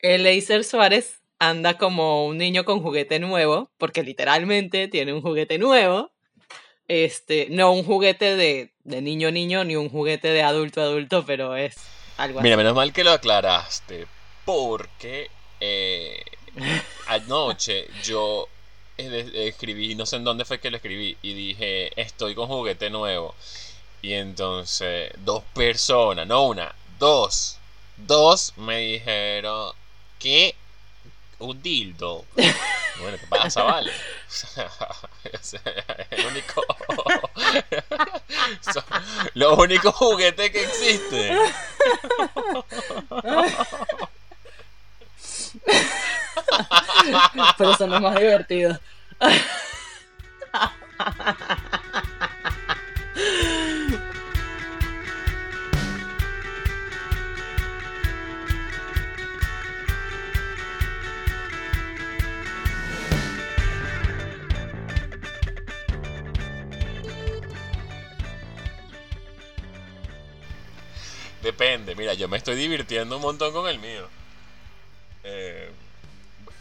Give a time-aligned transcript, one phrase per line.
[0.00, 6.10] Eliezer Suárez anda como un niño con juguete nuevo, porque literalmente tiene un juguete nuevo.
[6.88, 11.56] Este, no un juguete de, de niño niño ni un juguete de adulto adulto, pero
[11.56, 11.74] es
[12.16, 12.58] algo Mira, así.
[12.58, 14.06] menos mal que lo aclaraste,
[14.44, 16.22] porque eh,
[17.08, 18.48] anoche yo
[18.98, 22.88] eh, escribí, no sé en dónde fue que lo escribí, y dije, estoy con juguete
[22.90, 23.34] nuevo.
[24.00, 27.58] Y entonces dos personas, no una, dos,
[27.96, 29.72] dos me dijeron
[30.18, 30.54] que
[31.38, 32.24] un dildo.
[32.98, 33.92] Bueno, ¿qué pasa, vale?
[36.10, 36.64] El único,
[38.72, 38.84] son
[39.34, 41.38] los únicos juguetes que existen.
[47.58, 48.80] Pero son los más divertidos.
[71.46, 74.08] Depende, mira, yo me estoy divirtiendo un montón con el mío.
[75.22, 75.70] Eh,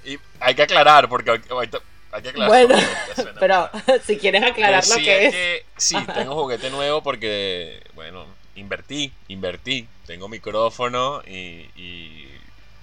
[0.04, 1.80] y hay que aclarar, porque ahorita-
[2.12, 2.68] hay que aclarar.
[2.68, 2.76] Bueno,
[3.40, 4.02] pero mal.
[4.06, 5.34] si quieres aclarar lo que es.
[5.34, 9.88] que sí, tengo juguete nuevo porque, bueno, invertí, invertí.
[10.06, 12.30] Tengo micrófono y, y,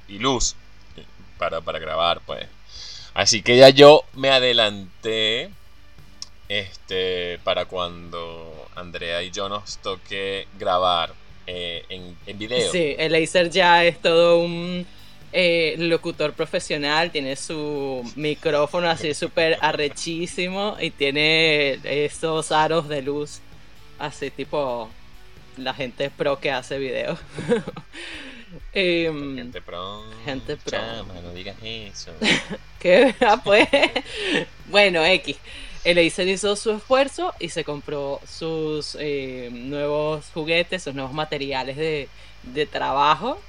[0.09, 0.57] y luz
[1.39, 2.49] para, para grabar, pues.
[3.15, 5.51] Así que ya yo me adelanté
[6.49, 11.15] este, para cuando Andrea y yo nos toque grabar
[11.47, 12.71] eh, en, en video.
[12.71, 14.87] Sí, el Acer ya es todo un
[15.33, 23.41] eh, locutor profesional, tiene su micrófono así súper arrechísimo y tiene esos aros de luz
[23.99, 24.91] así tipo
[25.57, 27.19] la gente pro que hace videos.
[28.75, 30.03] Em, Gente pro.
[30.27, 30.79] Gente pro.
[30.79, 32.13] Chama, no digas eso.
[32.79, 33.15] ¿Qué?
[33.21, 33.67] Ah, pues.
[34.67, 35.37] Bueno, X.
[35.85, 41.77] El Acer hizo su esfuerzo y se compró sus eh, nuevos juguetes, sus nuevos materiales
[41.77, 42.09] de,
[42.45, 43.41] de trabajo.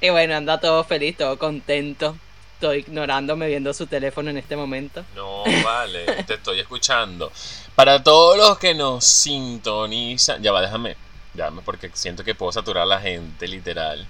[0.00, 2.16] Y bueno, anda todo feliz, todo contento.
[2.54, 5.04] Estoy ignorándome viendo su teléfono en este momento.
[5.16, 7.32] No, vale, te estoy escuchando.
[7.74, 10.96] Para todos los que nos sintonizan, ya va, déjame,
[11.34, 14.06] déjame porque siento que puedo saturar a la gente, literal.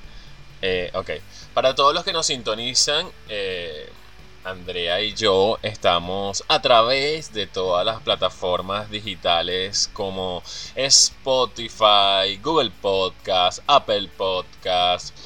[0.60, 1.10] Eh, ok,
[1.54, 3.90] para todos los que nos sintonizan, eh,
[4.44, 10.42] Andrea y yo estamos a través de todas las plataformas digitales como
[10.74, 15.16] Spotify, Google Podcast, Apple Podcast,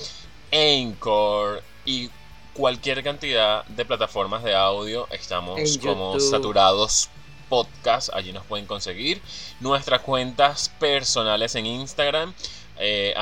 [0.52, 2.10] Anchor y
[2.52, 5.08] cualquier cantidad de plataformas de audio.
[5.10, 6.30] Estamos En como YouTube.
[6.30, 7.08] saturados
[7.48, 9.22] podcast, allí nos pueden conseguir.
[9.60, 12.34] Nuestras cuentas personales en Instagram.
[12.78, 13.14] Eh,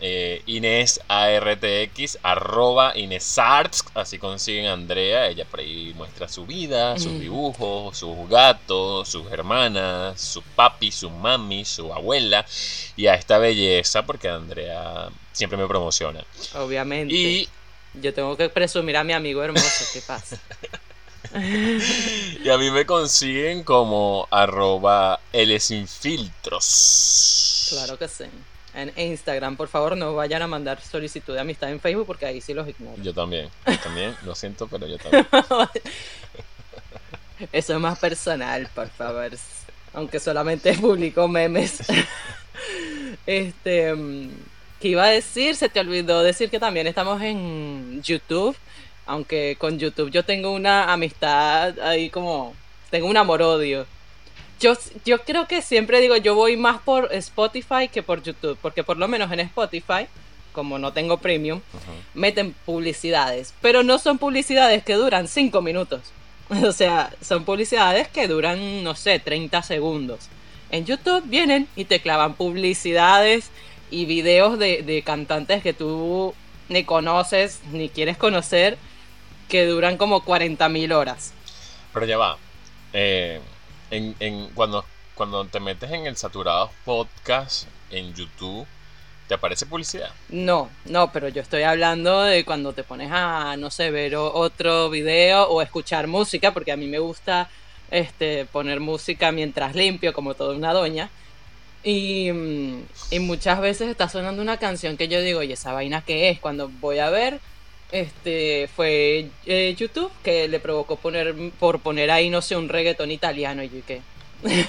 [0.00, 6.44] eh, Inés ARTX, arroba Inés Arts, así consiguen a Andrea, ella por ahí muestra su
[6.46, 7.20] vida, sus Mm.
[7.20, 12.44] dibujos, sus gatos, sus hermanas, su papi, su mami, su abuela,
[12.96, 16.24] y a esta belleza, porque Andrea siempre me promociona.
[16.54, 17.14] Obviamente.
[17.14, 17.48] Y,
[17.94, 19.84] Yo tengo que presumir a mi amigo hermoso.
[19.92, 20.38] ¿Qué pasa?
[22.44, 27.68] y a mí me consiguen como arroba L sin filtros.
[27.70, 28.24] Claro que sí.
[28.74, 32.40] En Instagram, por favor, no vayan a mandar solicitud de amistad en Facebook porque ahí
[32.40, 33.02] sí los ignoro.
[33.02, 35.26] Yo también, yo también, lo siento, pero yo también.
[37.52, 39.30] Eso es más personal, por favor.
[39.94, 41.80] Aunque solamente publico memes.
[43.26, 43.94] este.
[43.94, 44.30] mm,
[44.80, 45.56] ¿Qué iba a decir?
[45.56, 48.56] Se te olvidó decir que también estamos en YouTube.
[49.06, 52.54] Aunque con YouTube yo tengo una amistad ahí como.
[52.90, 53.86] Tengo un amor-odio.
[54.60, 54.74] Yo,
[55.04, 58.58] yo creo que siempre digo, yo voy más por Spotify que por YouTube.
[58.60, 60.06] Porque por lo menos en Spotify,
[60.52, 61.60] como no tengo premium,
[62.14, 66.00] meten publicidades, pero no son publicidades que duran 5 minutos.
[66.64, 70.28] O sea, son publicidades que duran, no sé, 30 segundos.
[70.70, 73.50] En YouTube vienen y te clavan publicidades
[73.90, 76.34] y videos de, de cantantes que tú
[76.70, 78.78] ni conoces ni quieres conocer
[79.48, 81.32] que duran como 40.000 horas.
[81.92, 82.38] Pero ya va.
[82.92, 83.40] eh,
[83.90, 88.66] en, en- cuando, cuando te metes en el Saturados Podcast en YouTube,
[89.26, 90.10] ¿te aparece publicidad?
[90.30, 94.90] No, no, pero yo estoy hablando de cuando te pones a, no sé, ver otro
[94.90, 97.48] video o escuchar música, porque a mí me gusta
[97.90, 101.10] este, poner música mientras limpio, como toda una doña.
[101.84, 102.82] Y, mm,
[103.12, 106.40] y muchas veces está sonando una canción que yo digo, ¿y esa vaina qué es?
[106.40, 107.40] Cuando voy a ver,
[107.90, 113.10] este, fue eh, YouTube que le provocó poner, por poner ahí, no sé, un reggaetón
[113.10, 113.62] italiano.
[113.62, 114.02] Y ¿qué?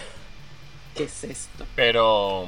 [0.95, 1.65] ¿Qué es esto?
[1.75, 2.45] Pero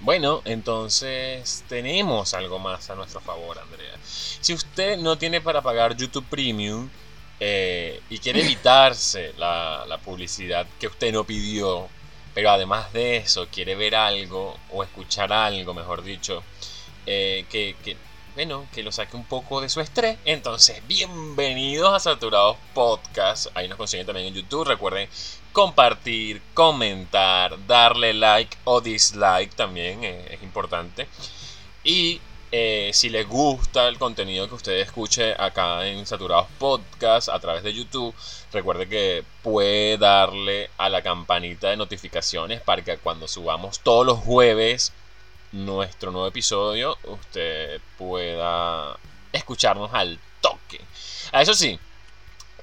[0.00, 3.96] bueno, entonces tenemos algo más a nuestro favor, Andrea.
[4.02, 6.88] Si usted no tiene para pagar YouTube Premium
[7.40, 11.88] eh, y quiere evitarse la, la publicidad que usted no pidió,
[12.34, 16.42] pero además de eso quiere ver algo o escuchar algo, mejor dicho,
[17.06, 17.96] eh, que, que,
[18.36, 20.18] bueno, que lo saque un poco de su estrés.
[20.26, 23.46] Entonces, bienvenidos a Saturados Podcast.
[23.54, 24.66] Ahí nos consiguen también en YouTube.
[24.66, 25.08] Recuerden
[25.52, 31.08] compartir, comentar, darle like o dislike también eh, es importante.
[31.82, 32.20] Y
[32.52, 37.62] eh, si les gusta el contenido que usted escuche acá en Saturados Podcast a través
[37.62, 38.14] de YouTube,
[38.52, 44.18] recuerde que puede darle a la campanita de notificaciones para que cuando subamos todos los
[44.18, 44.92] jueves
[45.52, 48.96] nuestro nuevo episodio, usted pueda
[49.32, 50.80] escucharnos al toque.
[51.32, 51.78] A eso sí,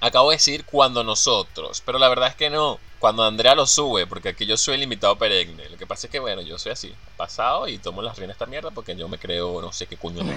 [0.01, 2.80] acabo de decir cuando nosotros, pero la verdad es que no.
[3.00, 5.68] Cuando Andrea lo sube, porque aquí yo soy el invitado perenne.
[5.68, 8.44] Lo que pasa es que, bueno, yo soy así, pasado y tomo las riendas de
[8.44, 10.24] esta mierda porque yo me creo, no sé qué cuño.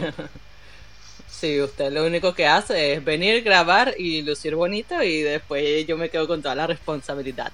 [1.29, 5.99] Sí, usted lo único que hace es venir, grabar y lucir bonito y después yo
[5.99, 7.53] me quedo con toda la responsabilidad.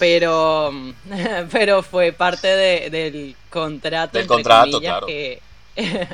[0.00, 0.72] Pero,
[1.52, 4.18] pero fue parte de, del contrato.
[4.18, 5.06] Del contrato, claro.
[5.06, 5.40] Que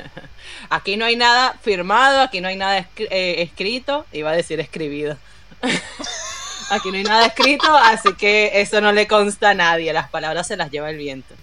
[0.69, 5.17] aquí no hay nada firmado, aquí no hay nada eh, escrito, iba a decir escribido.
[6.69, 10.47] aquí no hay nada escrito, así que eso no le consta a nadie, las palabras
[10.47, 11.33] se las lleva el viento.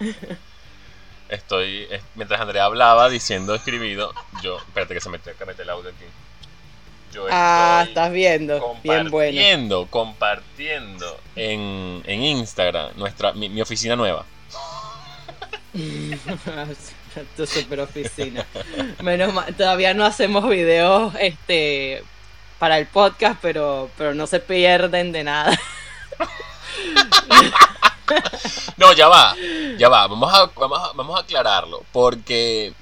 [1.28, 5.90] Estoy, mientras Andrea hablaba diciendo escribido, yo, espérate que se mete, que mete el audio
[5.90, 6.06] aquí.
[7.12, 9.10] Yo ah, estás viendo, bien bueno.
[9.10, 14.24] Compartiendo, compartiendo en, en Instagram nuestra, mi, mi oficina nueva.
[17.36, 18.44] tu super oficina.
[19.02, 22.02] Menos mal, todavía no hacemos videos este
[22.58, 25.58] para el podcast, pero, pero no se pierden de nada.
[28.76, 29.34] no, ya va,
[29.76, 32.72] ya va, vamos a, vamos a, vamos a aclararlo, porque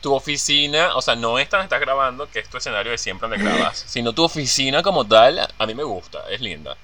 [0.00, 3.28] tu oficina, o sea, no esta donde estás grabando, que es tu escenario de siempre
[3.28, 6.76] donde grabas, sino tu oficina como tal, a mí me gusta, es linda.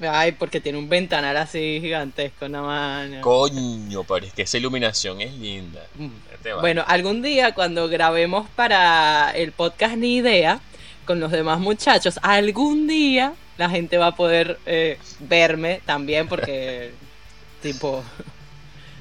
[0.00, 3.22] Ay, porque tiene un ventanal así gigantesco, nada más.
[3.22, 5.86] Coño, pero es que esa iluminación es linda.
[5.94, 6.08] Mm.
[6.34, 10.60] Este bueno, algún día cuando grabemos para el podcast Ni Idea
[11.06, 16.92] con los demás muchachos, algún día la gente va a poder eh, verme también porque,
[17.62, 18.04] tipo,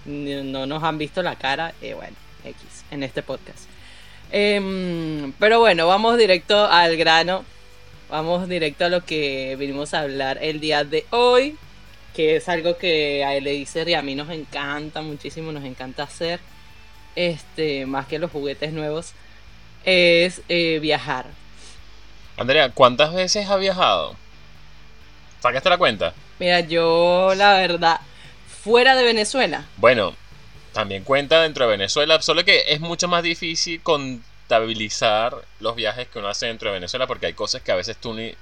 [0.05, 1.73] no nos han visto la cara.
[1.81, 2.15] Y bueno,
[2.45, 3.65] X, en este podcast.
[4.31, 7.43] Em, pero bueno, vamos directo al grano
[8.15, 11.57] vamos directo a lo que vinimos a hablar el día de hoy,
[12.15, 16.39] que es algo que a Eliezer y a mí nos encanta muchísimo, nos encanta hacer,
[17.17, 19.11] este, más que los juguetes nuevos,
[19.83, 21.25] es eh, viajar.
[22.37, 24.15] Andrea, ¿cuántas veces has viajado?
[25.41, 26.13] ¿Sacaste la cuenta?
[26.39, 27.99] Mira, yo la verdad,
[28.47, 29.65] fuera de Venezuela.
[29.75, 30.15] Bueno,
[30.71, 36.07] también cuenta dentro de Venezuela, solo que es mucho más difícil con estabilizar los viajes
[36.07, 38.33] que uno hace dentro de Venezuela porque hay cosas que a veces tú ni,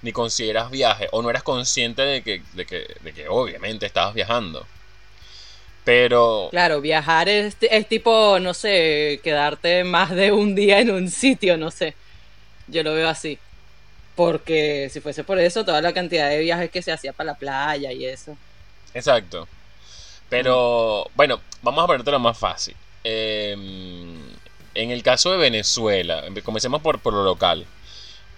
[0.00, 4.14] ni consideras viaje o no eras consciente de que, de que, de que obviamente estabas
[4.14, 4.66] viajando.
[5.84, 6.48] Pero...
[6.50, 11.58] Claro, viajar es, es tipo, no sé, quedarte más de un día en un sitio,
[11.58, 11.94] no sé.
[12.66, 13.38] Yo lo veo así.
[14.16, 17.38] Porque si fuese por eso, toda la cantidad de viajes que se hacía para la
[17.38, 18.36] playa y eso.
[18.94, 19.46] Exacto.
[20.30, 21.16] Pero, mm.
[21.16, 22.76] bueno, vamos a ponértelo más fácil.
[23.04, 23.56] Eh,
[24.74, 27.66] en el caso de Venezuela, comencemos por, por lo local.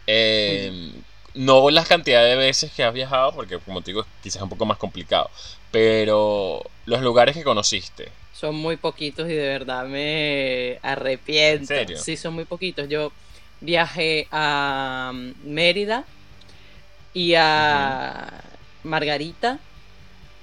[0.07, 0.93] Eh,
[1.35, 4.49] no las cantidades de veces que has viajado, porque como te digo, quizás es un
[4.49, 5.31] poco más complicado.
[5.71, 8.09] Pero los lugares que conociste.
[8.35, 11.62] Son muy poquitos y de verdad me arrepiento.
[11.62, 11.99] ¿En serio?
[11.99, 12.89] Sí, son muy poquitos.
[12.89, 13.12] Yo
[13.61, 16.05] viajé a mm, Mérida
[17.15, 18.43] y a
[18.83, 19.59] Margarita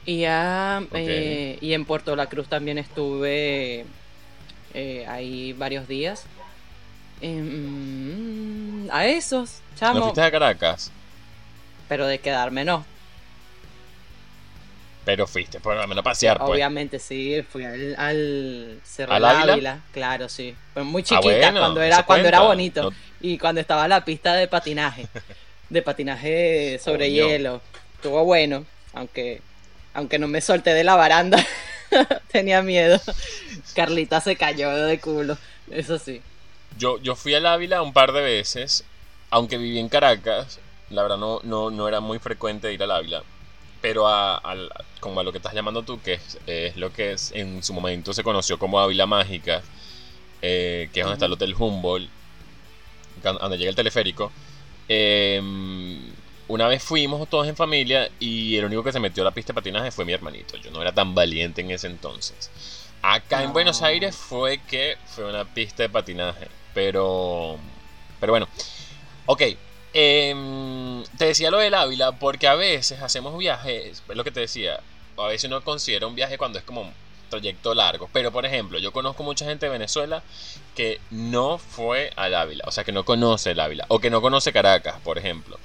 [0.06, 3.86] y a eh, y en Puerto La Cruz también estuve
[4.74, 6.26] eh, ahí varios días.
[7.22, 10.00] Em, a esos, chamo.
[10.00, 10.92] ¿No fuiste a Caracas?
[11.88, 12.86] Pero de quedarme no.
[15.06, 16.52] Pero fuiste, por lo menos pasear, pues.
[16.52, 19.80] Obviamente sí, fui al, Cerro ¿Al Ávila?
[19.92, 20.56] Claro, sí.
[20.74, 22.94] Pues muy ah, chiquita, cuando era cuando era bonito.
[23.22, 25.08] Y cuando estaba la pista de patinaje.
[25.70, 27.62] de patinaje sobre hielo.
[27.96, 29.42] Estuvo bueno, aunque,
[29.94, 31.44] aunque no me solté de la baranda.
[32.32, 33.00] Tenía miedo.
[33.76, 35.38] Carlita se cayó de culo,
[35.70, 36.22] eso sí.
[36.78, 38.84] Yo, yo fui al Ávila un par de veces,
[39.30, 43.24] aunque viví en Caracas, la verdad no, no, no era muy frecuente ir al Ávila.
[43.82, 44.42] Pero a,
[45.00, 48.14] como a lo que estás llamando tú, que es, lo que es, en su momento
[48.14, 49.62] se conoció como Ávila Mágica,
[50.42, 52.10] eh, que es donde está el Hotel Humboldt,
[53.24, 54.32] donde llega el teleférico.
[54.88, 56.02] Em,
[56.50, 59.54] una vez fuimos todos en familia y el único que se metió a la pista
[59.54, 60.58] de patinaje fue mi hermanito.
[60.58, 62.50] Yo no era tan valiente en ese entonces.
[63.04, 63.88] Acá en Buenos No.
[63.88, 66.48] Aires fue que fue una pista de patinaje.
[66.74, 67.58] Pero.
[68.20, 68.48] Pero bueno.
[69.28, 69.44] Ok.
[69.94, 74.04] em, te decía lo del Ávila porque a veces hacemos viajes.
[74.08, 74.80] Es lo que te decía.
[75.18, 76.94] A veces uno considera un viaje cuando es como un
[77.30, 78.10] trayecto largo.
[78.12, 80.24] Pero por ejemplo, yo conozco mucha gente de Venezuela
[80.76, 82.64] que no fue al Ávila.
[82.68, 83.86] O sea, que no conoce el Ávila.
[83.90, 85.60] O que no conoce Caracas, por ejemplo.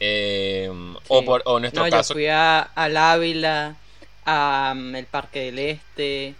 [0.00, 2.14] Em, o, por, o en nuestro No, caso.
[2.14, 3.76] yo fui a, al Ávila,
[4.24, 6.34] a mm, el Parque del Este.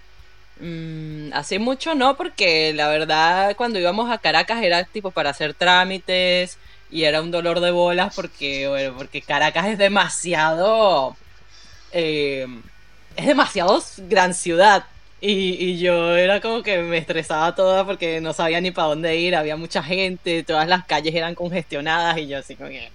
[0.61, 5.55] Mm, hace mucho no, porque la verdad cuando íbamos a Caracas era tipo para hacer
[5.55, 6.59] trámites
[6.91, 11.17] y era un dolor de bolas porque, bueno, porque Caracas es demasiado...
[11.93, 12.47] eh,
[13.17, 14.85] es demasiado gran ciudad.
[15.23, 19.17] Y, y yo era como que me estresaba toda porque no sabía ni para dónde
[19.17, 22.91] ir, había mucha gente, todas las calles eran congestionadas y yo así como que...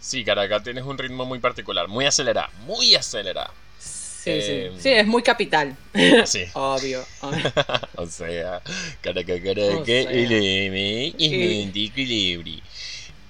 [0.00, 1.88] Sí, Caracas tienes un ritmo muy particular.
[1.88, 2.48] Muy acelerado.
[2.66, 3.52] Muy acelerado.
[3.78, 4.82] Sí, Eh, sí.
[4.82, 5.76] Sí, es muy capital.
[6.24, 6.44] Sí.
[6.54, 7.04] Obvio.
[7.96, 8.62] o sea,
[9.00, 10.12] Caracas, Caracas, O sea.
[10.12, 11.14] Y-.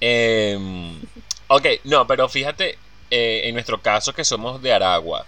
[0.00, 1.00] Em,
[1.48, 2.78] ok, no, pero fíjate,
[3.10, 5.26] eh, en nuestro caso que somos de Aragua,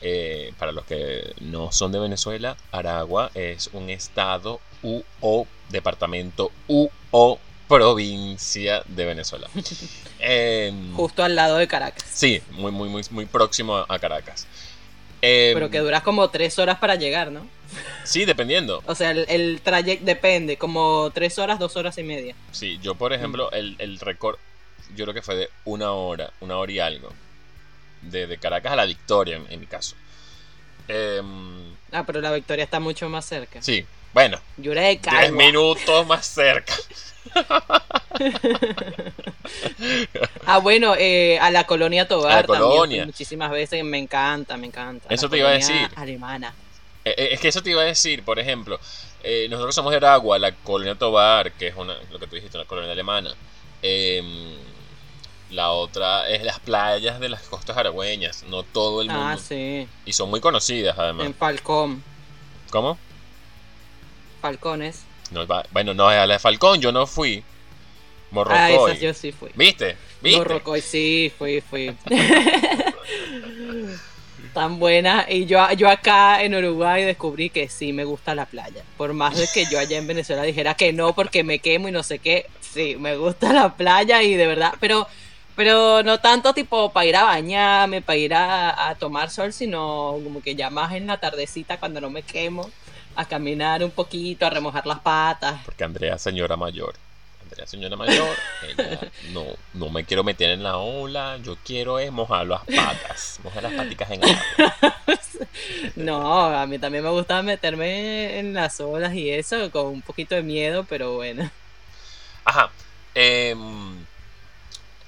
[0.00, 6.50] eh, para los que no son de Venezuela, Aragua es un estado u o departamento
[6.68, 7.38] u o
[7.68, 9.48] provincia de Venezuela.
[10.18, 12.02] Em, Justo al lado de Caracas.
[12.10, 14.46] sí, muy, muy, muy, muy próximo a Caracas.
[15.20, 17.46] Em, Pero que duras como tres horas para llegar, ¿no?
[18.04, 18.82] Sí, dependiendo.
[18.86, 22.34] O sea, el, el trayecto depende, como tres horas, dos horas y media.
[22.52, 24.36] Sí, yo por ejemplo, el, el récord,
[24.94, 27.12] yo creo que fue de una hora, una hora y algo.
[28.02, 29.94] De, de Caracas a la Victoria, en, en mi caso.
[30.88, 33.62] Em, Ah, pero la victoria está mucho más cerca.
[33.62, 35.20] sí, bueno, Yureca.
[35.20, 36.74] 10 minutos más cerca.
[40.46, 42.32] Ah, bueno, eh, a la colonia Tobar.
[42.32, 43.02] A la también colonia.
[43.02, 45.06] fui muchísimas veces, me encanta, me encanta.
[45.12, 45.88] Eso La te iba a decir.
[45.96, 46.54] Alemana.
[47.04, 48.78] Eh, eh, es que eso te iba a decir, por ejemplo,
[49.22, 52.56] eh, nosotros somos de Aragua, la colonia Tobar, que es una, lo que tú dijiste,
[52.58, 53.34] una colonia alemana.
[53.82, 54.54] Em,
[55.50, 59.22] la otra es las playas de las costas aragüeñas, no todo el mundo.
[59.22, 59.86] Ah, sí.
[60.04, 61.26] Y son muy conocidas además.
[61.26, 62.02] En Falcón.
[62.70, 62.98] ¿Cómo?
[64.40, 65.04] Falcones.
[65.30, 67.42] No, bueno, no, a la de Falcón yo no fui.
[67.46, 68.90] Ah, Morrocoy.
[68.92, 69.50] esas yo sí fui.
[69.54, 69.96] ¿Viste?
[70.20, 70.38] ¿Viste?
[70.38, 71.96] Morrocoy, sí, fui, fui.
[74.52, 75.26] Tan buena.
[75.28, 78.82] Y yo, yo acá en Uruguay descubrí que sí me gusta la playa.
[78.96, 81.92] Por más de que yo allá en Venezuela dijera que no porque me quemo y
[81.92, 82.46] no sé qué.
[82.60, 84.74] Sí, me gusta la playa y de verdad.
[84.80, 85.06] Pero,
[85.56, 90.18] pero no tanto tipo para ir a bañarme, para ir a, a tomar sol, sino
[90.22, 92.70] como que ya más en la tardecita cuando no me quemo.
[93.18, 95.62] A caminar un poquito, a remojar las patas.
[95.64, 96.94] Porque Andrea señora mayor.
[97.42, 98.36] Andrea señora mayor.
[98.68, 99.00] Ella
[99.32, 101.38] no, no me quiero meter en la ola.
[101.42, 103.40] Yo quiero es mojar las patas.
[103.42, 104.96] Mojar las paticas en agua.
[105.96, 110.34] No, a mí también me gusta meterme en las olas y eso, con un poquito
[110.34, 111.50] de miedo, pero bueno.
[112.44, 112.70] Ajá.
[113.14, 114.05] em,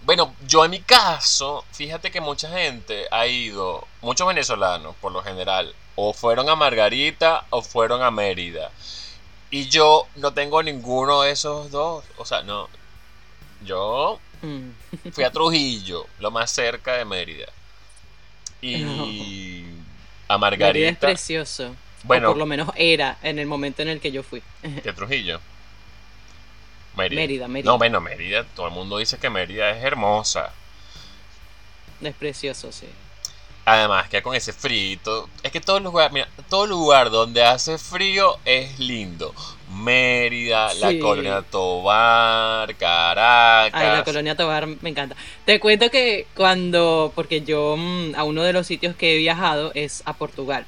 [0.08, 5.22] bueno, yo en mi caso, fíjate que mucha gente ha ido, muchos venezolanos por lo
[5.22, 8.70] general, o fueron a Margarita o fueron a Mérida.
[9.50, 12.06] Y yo no tengo ninguno de esos dos.
[12.16, 12.70] O sea, no.
[13.66, 14.70] Yo Mm.
[15.12, 17.48] fui a Trujillo, lo más cerca de Mérida.
[18.62, 19.64] Y a Mérida
[20.30, 21.06] es Margarita.
[21.08, 21.76] precioso.
[22.04, 22.28] Bueno.
[22.28, 24.42] O por lo menos era en el momento en el que yo fui.
[24.82, 25.38] ¿Qué Trujillo?
[26.98, 27.20] Mérida.
[27.20, 27.70] Mérida, Mérida.
[27.70, 28.44] No, bueno, Mérida.
[28.44, 30.52] Todo el mundo dice que Mérida es hermosa.
[32.02, 32.86] Es precioso, sí.
[33.64, 35.28] Además, que con ese frío.
[35.42, 39.34] Es que todo lugar, mira, todo lugar donde hace frío es lindo.
[39.70, 43.78] Mérida, la colonia Tobar, Caracas.
[43.78, 45.16] Ay, la colonia Tobar me encanta.
[45.44, 49.70] Te cuento que cuando, porque yo mm, a uno de los sitios que he viajado
[49.74, 50.64] es a Portugal.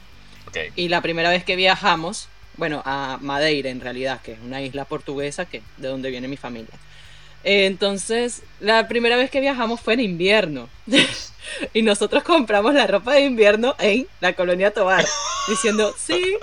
[0.48, 0.58] Ok.
[0.76, 2.28] Y la primera vez que viajamos,
[2.60, 6.36] bueno, a Madeira en realidad, que es una isla portuguesa que de donde viene mi
[6.36, 6.74] familia.
[7.42, 10.68] Eh, Entonces, la primera vez que viajamos fue en invierno.
[11.72, 15.06] y nosotros compramos la ropa de invierno en la colonia Tobar,
[15.48, 16.36] diciendo, sí,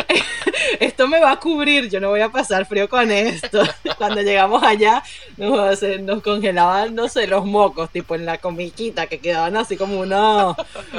[0.80, 3.62] esto me va a cubrir, yo no voy a pasar frío con esto.
[3.98, 5.02] Cuando llegamos allá,
[5.36, 10.00] nos, nos congelaban, no sé, los mocos, tipo en la comiquita, que quedaban así como
[10.00, 10.56] unos,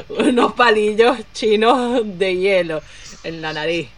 [0.07, 2.83] unos palillos chinos de hielo
[3.23, 3.89] en la nariz.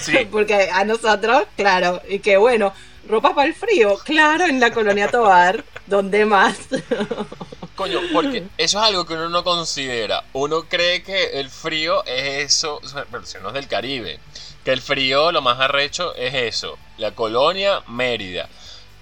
[0.00, 0.24] Sí.
[0.30, 2.72] Porque a nosotros, claro, y que bueno,
[3.08, 6.58] ropa para el frío, claro, en la colonia Tobar, donde más.
[7.76, 10.22] Coño, porque eso es algo que uno no considera.
[10.32, 12.80] Uno cree que el frío es eso,
[13.10, 14.20] pero si uno es del Caribe,
[14.64, 18.48] que el frío lo más arrecho es eso, la colonia Mérida.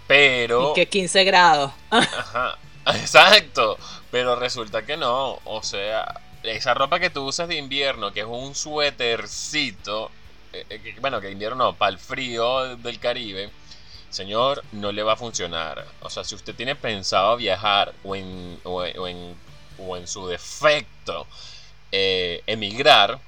[0.07, 1.73] Pero, Y que 15 grados.
[1.91, 2.57] ajá,
[2.87, 3.77] exacto,
[4.11, 8.27] pero resulta que no, o sea, esa ropa que tú usas de invierno, que es
[8.27, 10.11] un suétercito,
[10.53, 13.51] eh, eh, bueno, que invierno no, para el frío del Caribe,
[14.11, 15.85] señor, no le va a funcionar.
[16.01, 19.35] O sea, si usted tiene pensado viajar o en, o, en,
[19.79, 21.27] o en su defecto
[21.91, 23.19] eh, emigrar,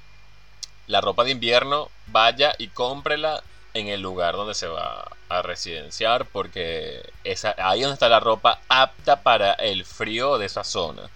[0.87, 6.25] la ropa de invierno, vaya y cómprela en el lugar donde se va a residenciar
[6.27, 11.09] porque esa, ahí donde está la ropa apta para el frío de esa zona.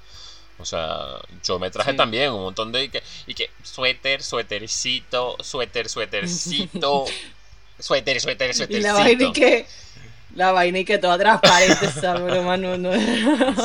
[0.59, 2.83] O sea, yo me traje también un montón de...
[2.83, 7.05] Y que, y que suéter, suétercito, suéter, suétercito,
[7.79, 8.77] suéter, suéter, suétercito.
[8.77, 9.65] Y la vaina y que...
[10.35, 12.91] La vaina y que toda transparente esa broma no, no.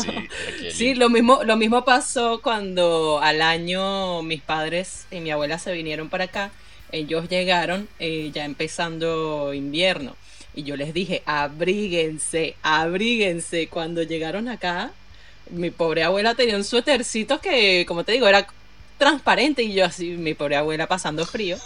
[0.01, 0.29] Sí,
[0.71, 5.73] sí, lo mismo, lo mismo pasó cuando al año mis padres y mi abuela se
[5.73, 6.53] vinieron para acá.
[6.91, 10.17] Ellos llegaron eh, ya empezando invierno.
[10.55, 13.69] Y yo les dije, abríguense, abríguense.
[13.69, 14.93] Cuando llegaron acá,
[15.51, 18.47] mi pobre abuela tenía un suétercito que, como te digo, era
[18.99, 21.57] transparente y yo así, mi pobre abuela pasando frío.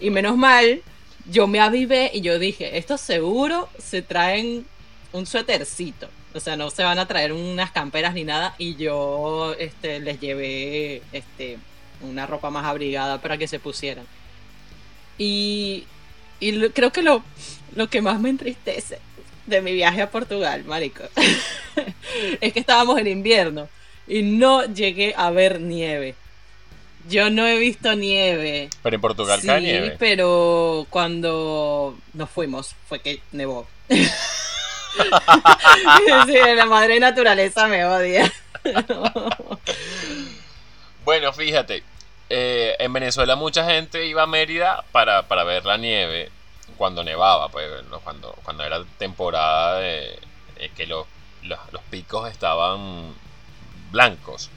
[0.00, 0.82] Y menos mal,
[1.30, 4.66] yo me avivé y yo dije, esto seguro se traen
[5.12, 6.08] un suétercito.
[6.34, 8.54] O sea, no se van a traer unas camperas ni nada.
[8.58, 11.58] Y yo este, les llevé este,
[12.02, 14.04] una ropa más abrigada para que se pusieran.
[15.18, 15.86] Y,
[16.40, 17.22] y creo que lo,
[17.74, 18.98] lo que más me entristece
[19.46, 21.04] de mi viaje a Portugal, marico.
[22.40, 23.68] es que estábamos en invierno
[24.06, 26.14] y no llegué a ver nieve.
[27.08, 28.68] Yo no he visto nieve.
[28.82, 29.96] Pero en Portugal sí, cae nieve.
[29.98, 33.66] pero cuando nos fuimos fue que nevó.
[33.88, 33.98] sí,
[36.56, 38.32] la madre naturaleza me odia.
[41.04, 41.84] bueno, fíjate,
[42.28, 46.30] eh, en Venezuela mucha gente iba a Mérida para, para ver la nieve
[46.76, 47.68] cuando nevaba, pues,
[48.04, 50.18] cuando, cuando era temporada de
[50.74, 51.06] que los,
[51.90, 53.14] picos estaban
[53.90, 54.50] blancos.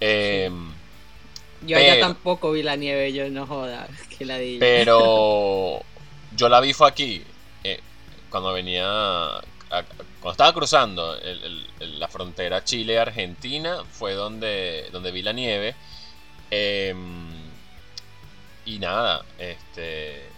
[0.00, 0.72] Em,
[1.62, 4.58] yo allá tampoco vi la nieve, yo no joda, que la di.
[4.58, 5.82] Pero
[6.36, 7.22] yo la vi fue aquí,
[7.64, 7.80] eh,
[8.30, 8.86] cuando venía,
[10.20, 11.16] cuando estaba cruzando
[11.80, 15.74] la frontera Chile-Argentina, fue donde, donde vi la nieve.
[16.50, 17.28] Em,
[18.64, 20.29] y nada, este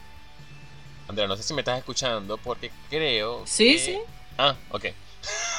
[1.13, 3.43] Andrea, no sé si me estás escuchando porque creo.
[3.45, 3.99] Sí, sí.
[4.39, 4.87] Ah, ok.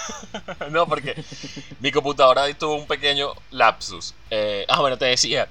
[0.71, 1.15] no, porque
[1.79, 4.15] mi computadora tuvo un pequeño lapsus.
[4.31, 5.47] Eh, ah, bueno, te decía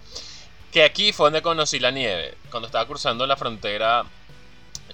[0.72, 2.34] que aquí fue donde conocí la nieve.
[2.50, 4.04] Cuando estaba cruzando la frontera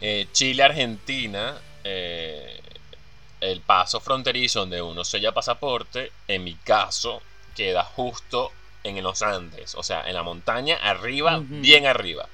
[0.03, 2.61] eh, Chile-Argentina, eh,
[3.40, 7.23] el paso fronterizo donde uno sella pasaporte, en mi caso,
[7.57, 8.53] queda justo
[8.85, 12.29] en los Andes, o sea, en la montaña, arriba, bien arriba.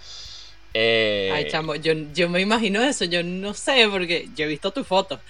[0.75, 4.73] Eh, Ay, chamo, yo, yo me imagino eso, yo no sé, porque yo he visto
[4.73, 5.21] tu foto.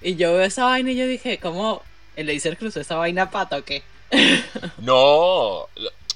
[0.00, 1.82] Y yo veo esa vaina y yo dije, ¿cómo
[2.16, 3.82] el laser cruzó esa vaina pata o qué?
[4.78, 5.68] no,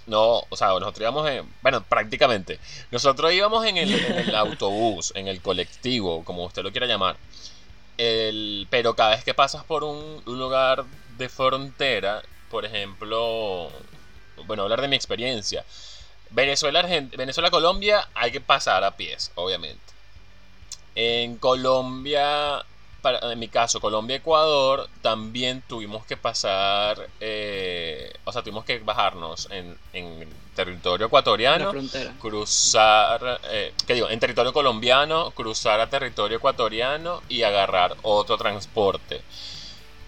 [0.06, 2.58] no, o sea, nosotros íbamos en, bueno, prácticamente,
[2.90, 7.16] nosotros íbamos en el, autobús, en el colectivo, como usted lo quiera llamar.
[7.98, 10.84] El, pero cada vez que pasas por un, un lugar
[11.18, 13.70] de frontera, por ejemplo,
[14.46, 15.64] bueno, hablar de mi experiencia,
[16.30, 19.80] Venezuela, Venezuela, Colombia, hay que pasar a pies, obviamente.
[20.94, 22.64] En Colombia,
[23.02, 28.78] para, en mi caso, Colombia, Ecuador, también tuvimos que pasar, eh, o sea, tuvimos que
[28.78, 29.76] bajarnos en,
[30.54, 31.72] territorio ecuatoriano,
[32.20, 34.10] cruzar, eh, ¿qué digo?
[34.10, 39.22] En territorio colombiano, cruzar a territorio ecuatoriano y agarrar otro transporte.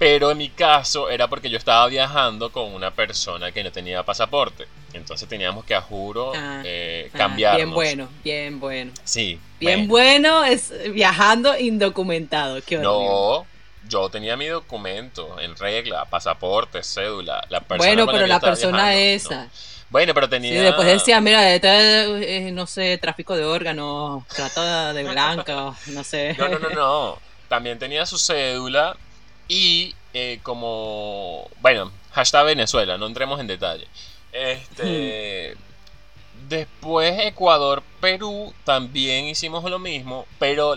[0.03, 4.03] Pero en mi caso era porque yo estaba viajando con una persona que no tenía
[4.03, 4.67] pasaporte.
[4.95, 8.91] Entonces teníamos que, a juro, ah, eh, ah, bien bueno, bien bueno.
[9.05, 9.39] Sí.
[9.61, 12.59] Bien bueno, es viajando indocumentado.
[12.81, 13.47] no,
[13.89, 17.47] yo tenía mi documento en regla, pasaporte, cédula.
[17.49, 19.51] La bueno, pero la persona esa.
[19.89, 20.51] Bueno, pero tenía.
[20.51, 26.35] Sí, después decía, mira, este, no sé, tráfico de órganos, trata de blanca, no sé.
[26.37, 27.19] No, no, no, no.
[27.49, 28.97] También tenía su cédula
[29.53, 33.87] y eh, como, bueno, hashtag Venezuela, no entremos en detalle.
[34.33, 35.55] Este,
[36.49, 40.77] después Ecuador, Perú, también hicimos lo mismo, pero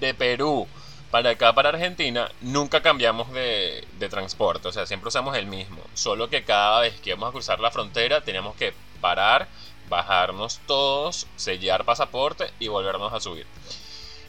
[0.00, 0.66] de Perú
[1.10, 5.82] para acá, para Argentina, nunca cambiamos de, de transporte, o sea, siempre usamos el mismo,
[5.92, 9.48] solo que cada vez que íbamos a cruzar la frontera teníamos que parar,
[9.90, 13.46] bajarnos todos, sellar pasaporte y volvernos a subir.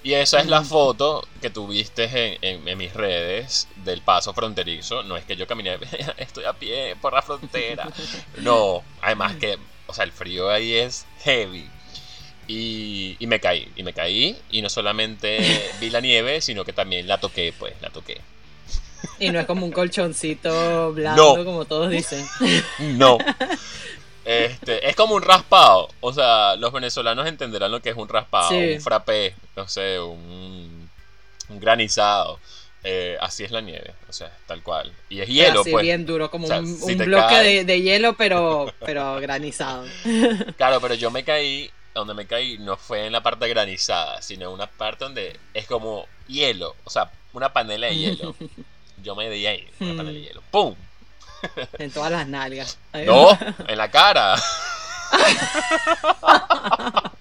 [0.05, 5.01] Y esa es la foto que tuviste en, en, mis redes del paso fronterizo.
[5.01, 5.79] No es que yo caminé,
[6.17, 7.89] estoy a pie por la frontera.
[8.37, 11.67] No, además que, o sea, el frío ahí es heavy.
[12.47, 14.39] Y, y me caí, y me caí.
[14.51, 18.21] Y no solamente vi la nieve, sino que también la toqué, pues, la toqué.
[19.17, 22.23] Y no es como un colchoncito blando, como todos dicen.
[22.79, 23.17] No.
[24.25, 25.89] Este, es como un raspado.
[26.01, 28.73] O sea, los venezolanos entenderán lo que es un raspado, Sí.
[28.73, 30.89] un frappé, no sé, un,
[31.49, 32.39] un granizado.
[32.87, 34.93] Eh, así es la nieve, o sea, tal cual.
[35.09, 35.81] Y es hielo, Así pues.
[35.81, 39.19] bien duro, como O sea, un, si un te bloque de, de hielo, pero, pero
[39.19, 39.85] granizado.
[40.57, 44.45] Claro, pero yo me caí, donde me caí no fue en la parte granizada, sino
[44.49, 48.35] en una parte donde es como hielo, o sea, una panela de hielo.
[49.03, 50.43] Yo me di ahí, una panela de hielo.
[50.51, 50.75] ¡Pum!
[51.79, 52.77] En todas las nalgas.
[53.05, 54.35] No, en la cara.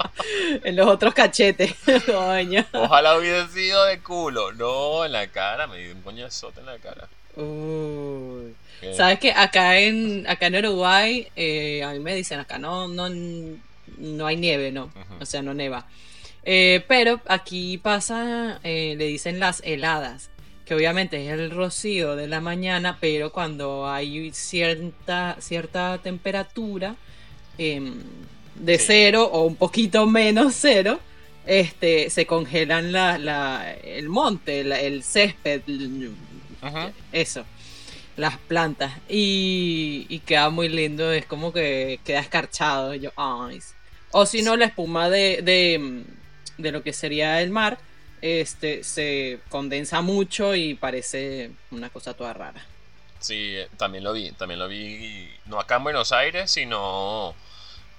[0.64, 1.74] en los otros cachetes.
[2.06, 2.64] Coño.
[2.72, 4.52] Ojalá hubiese sido de culo.
[4.52, 7.08] No, en la cara, me di un coñazote en la cara.
[7.36, 8.54] Uy.
[8.96, 13.08] Sabes que acá en acá en Uruguay eh, a mí me dicen acá no no
[13.08, 15.86] no hay nieve no o sea no neva
[16.44, 20.28] Eh, pero aquí pasa eh, le dicen las heladas
[20.64, 26.96] que obviamente es el rocío de la mañana pero cuando hay cierta cierta temperatura
[27.58, 27.94] em,
[28.54, 28.84] de Sí.
[28.86, 31.00] cero o un poquito menos cero
[31.46, 35.60] este se congelan la, la- el monte la- el césped
[37.12, 37.44] eso,
[38.16, 38.92] las plantas.
[39.08, 42.94] Y, y queda muy lindo, es como que queda escarchado.
[42.94, 43.10] Yo.
[44.12, 46.04] O si no, la espuma de, de,
[46.56, 47.78] de lo que sería el mar
[48.24, 52.64] este, se condensa mucho y parece una cosa toda rara.
[53.20, 57.34] Sí, eh, también lo vi, también lo vi, no acá en Buenos Aires, sino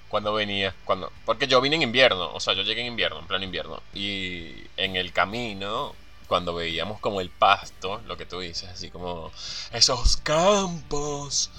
[0.08, 3.28] cuando venía, cuando, porque yo vine en invierno, o sea, yo llegué en invierno, en
[3.28, 5.94] pleno invierno, y en el camino,
[6.28, 9.32] cuando veíamos como el pasto, lo que tú dices, así como
[9.74, 11.52] esos campos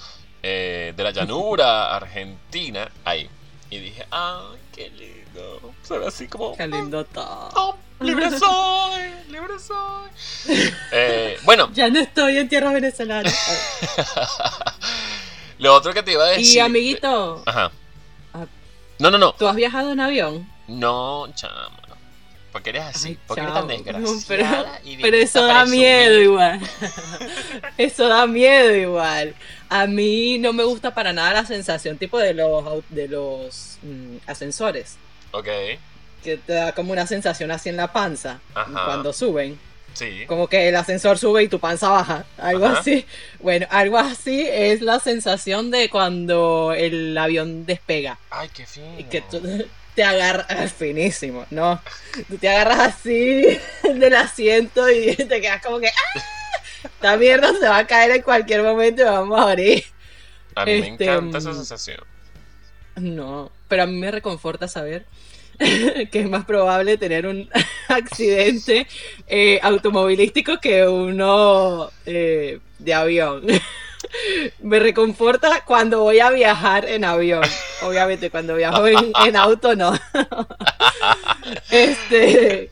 [0.42, 3.30] eh, de la llanura argentina, ahí,
[3.70, 7.85] y dije, ay, qué lindo, ve así como, Qué lindo todo.
[7.98, 10.10] "Oh, libre soy, libre soy.
[10.92, 13.30] Eh, bueno, Ya no estoy en tierra venezolana.
[15.58, 16.56] lo otro que te iba a decir.
[16.56, 17.70] y amiguito, Ajá.
[18.34, 18.44] Ah.
[18.98, 19.32] No, no, no.
[19.32, 20.48] ¿tú has viajado en avión?
[20.68, 21.70] No, chama.
[22.52, 23.08] ¿Por qué eres así?
[23.08, 24.16] Ay, ¿Por qué eres tan desgraciada?
[24.28, 24.44] Pero,
[24.84, 25.78] y pero vienes eso da presumir?
[25.80, 26.60] miedo igual.
[27.76, 29.34] eso da miedo igual.
[29.68, 34.16] A mí no me gusta para nada la sensación tipo de los de los mm,
[34.26, 34.96] ascensores.
[35.32, 35.48] Ok,
[36.26, 38.84] Que te da como una sensación así en la panza Ajá.
[38.84, 39.56] cuando suben.
[39.94, 40.24] sí.
[40.26, 42.24] Como que el ascensor sube y tu panza baja.
[42.36, 42.80] Algo Ajá.
[42.80, 43.06] así.
[43.38, 48.18] Bueno, algo así es la sensación de cuando el avión despega.
[48.28, 48.98] Ay, qué fino.
[48.98, 49.40] Y que tú
[49.94, 51.80] te agarras, es finísimo, ¿no?
[52.28, 56.20] Tú te agarras así del asiento y te quedas como que, ¡ah!
[56.82, 59.84] Esta mierda se va a caer en cualquier momento y vamos a morir.
[60.56, 62.00] A mí me este, encanta esa mm, sensación.
[62.96, 65.04] No, pero a mí me reconforta saber
[66.10, 67.48] que es más probable tener un
[67.88, 68.86] accidente
[69.26, 73.44] eh, automovilístico que uno eh, de avión.
[74.60, 77.42] Me reconforta cuando voy a viajar en avión.
[77.82, 79.98] Obviamente, cuando viajo en, en auto, no.
[81.70, 82.70] Este,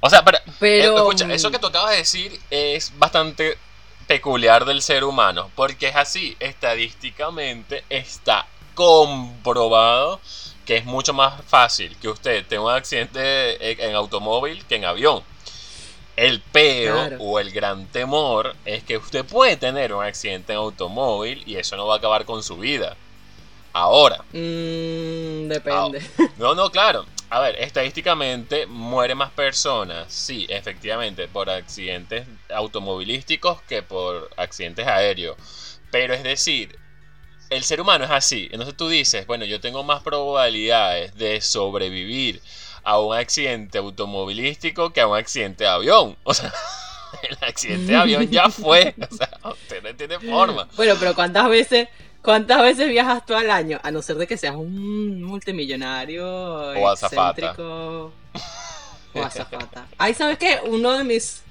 [0.00, 0.92] O sea, pero, pero.
[0.92, 3.58] eh, escucha, eso que tú acabas de decir es bastante
[4.06, 10.20] peculiar del ser humano, porque es así, estadísticamente está comprobado
[10.66, 15.22] que es mucho más fácil que usted tenga un accidente en automóvil que en avión.
[16.16, 17.16] El peo Claro.
[17.20, 21.76] o el gran temor es que usted puede tener un accidente en automóvil y eso
[21.76, 22.96] no va a acabar con su vida.
[23.72, 26.00] Ahora, mm, depende.
[26.38, 27.04] no, no, claro.
[27.28, 35.36] A ver, estadísticamente mueren más personas, sí, efectivamente, por accidentes automovilísticos que por accidentes aéreos.
[35.90, 36.78] Pero es decir,
[37.50, 38.48] el ser humano es así.
[38.50, 42.40] Entonces tú dices, bueno, yo tengo más probabilidades de sobrevivir
[42.82, 46.16] a un accidente automovilístico que a un accidente de avión.
[46.24, 46.52] O sea,
[47.22, 48.94] el accidente de avión ya fue.
[49.10, 50.68] O sea, usted no tiene forma.
[50.76, 51.88] Bueno, pero ¿cuántas veces,
[52.20, 53.80] cuántas veces viajas tú al año?
[53.82, 57.54] A no ser de que seas un multimillonario O azafata.
[57.58, 58.12] o
[59.22, 59.86] azafata.
[59.96, 60.58] Ay, ¿sabes qué?
[60.66, 61.42] Uno de mis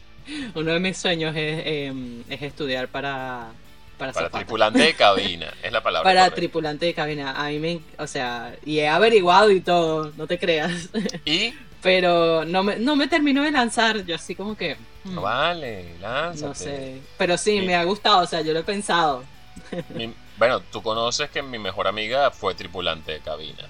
[0.55, 1.93] uno de mis sueños es, eh,
[2.29, 3.49] es estudiar para
[3.97, 6.03] para, tripulante de cabina, es la palabra.
[6.09, 6.35] Para correcta.
[6.35, 7.31] tripulante de cabina.
[7.31, 10.89] A mí me, o sea, y he averiguado y todo, no te creas.
[11.25, 15.97] Y Pero no me, no me terminó de lanzar, yo así como que no vale,
[16.01, 16.47] lánzate.
[16.47, 17.01] no sé.
[17.17, 19.23] Pero sí, me ha gustado, o sea, yo lo he pensado.
[19.93, 23.63] Mi- bueno, tú conoces que mi mejor amiga fue tripulante de cabina.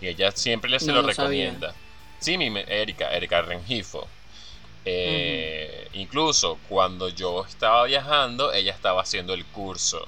[0.00, 1.74] Y ella siempre le se No, lo recomienda.
[2.20, 4.06] Sí, mi Erika, Erika Rengifo.
[4.84, 10.06] Eh, Incluso cuando yo estaba viajando, ella estaba haciendo el curso.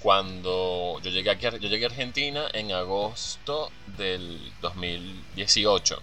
[0.00, 6.02] Cuando yo llegué aquí, a- yo llegué a Argentina en agosto del 2018.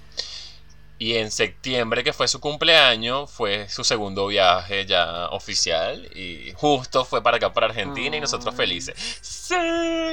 [0.98, 6.08] Y en septiembre, que fue su cumpleaños, fue su segundo viaje ya oficial.
[6.16, 8.96] Y justo fue para acá, para Argentina, y nosotros felices.
[9.22, 9.56] ¡Sí!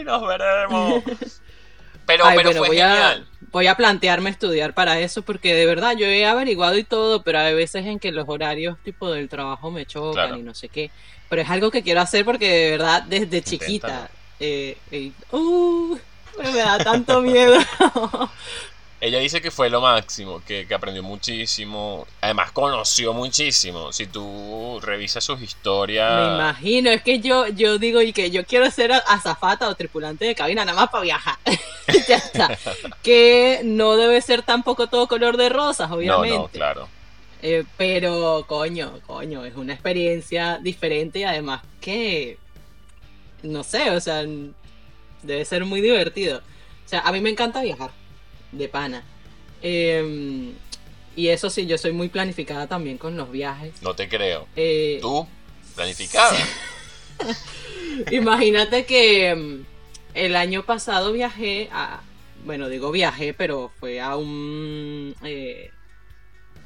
[0.05, 1.03] ¡Nos veremos!
[2.09, 3.27] Pero, pero fue voy genial.
[3.31, 7.23] A, voy a plantearme estudiar para eso, porque de verdad yo he averiguado y todo,
[7.23, 10.71] pero hay veces en que los horarios tipo del trabajo me chocan y no sé
[10.71, 10.91] qué.
[11.29, 14.09] Pero es algo que quiero hacer porque de verdad desde chiquita.
[14.41, 15.99] Eh, eh, uh,
[16.39, 17.59] me da tanto miedo.
[19.01, 23.93] Ella dice que fue lo máximo, que, aprendió muchísimo, además conoció muchísimo.
[23.93, 26.29] Si tú revisas sus historias...
[26.29, 30.25] Me imagino, es que yo, yo digo y que yo quiero ser azafata o tripulante
[30.25, 31.37] de cabina nada más para viajar.
[32.09, 32.59] ya está.
[33.03, 36.37] que no debe ser tampoco todo color de rosas, obviamente.
[36.37, 36.89] No, no, claro.
[37.41, 42.37] Eh, pero, coño, coño, es una experiencia diferente y además que,
[43.45, 44.25] no sé, o sea,
[45.23, 46.39] debe ser muy divertido.
[46.39, 47.93] O sea, a mí me encanta viajar
[48.53, 49.03] de pana.
[49.63, 50.53] Em,
[51.17, 53.83] y eso sí, yo soy muy planificada también con los viajes.
[53.83, 54.47] No te creo.
[54.57, 55.27] Eh, ¿Tú?
[55.75, 56.37] ¿Planificada?
[58.11, 59.65] Imagínate que em,
[60.15, 62.03] el año pasado viajé a.
[62.45, 65.15] Bueno, digo viajé, pero fue a un.
[65.25, 65.71] Eh,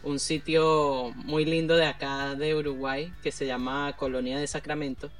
[0.04, 5.10] un sitio muy lindo de acá de Uruguay que se llama Colonia de Sacramento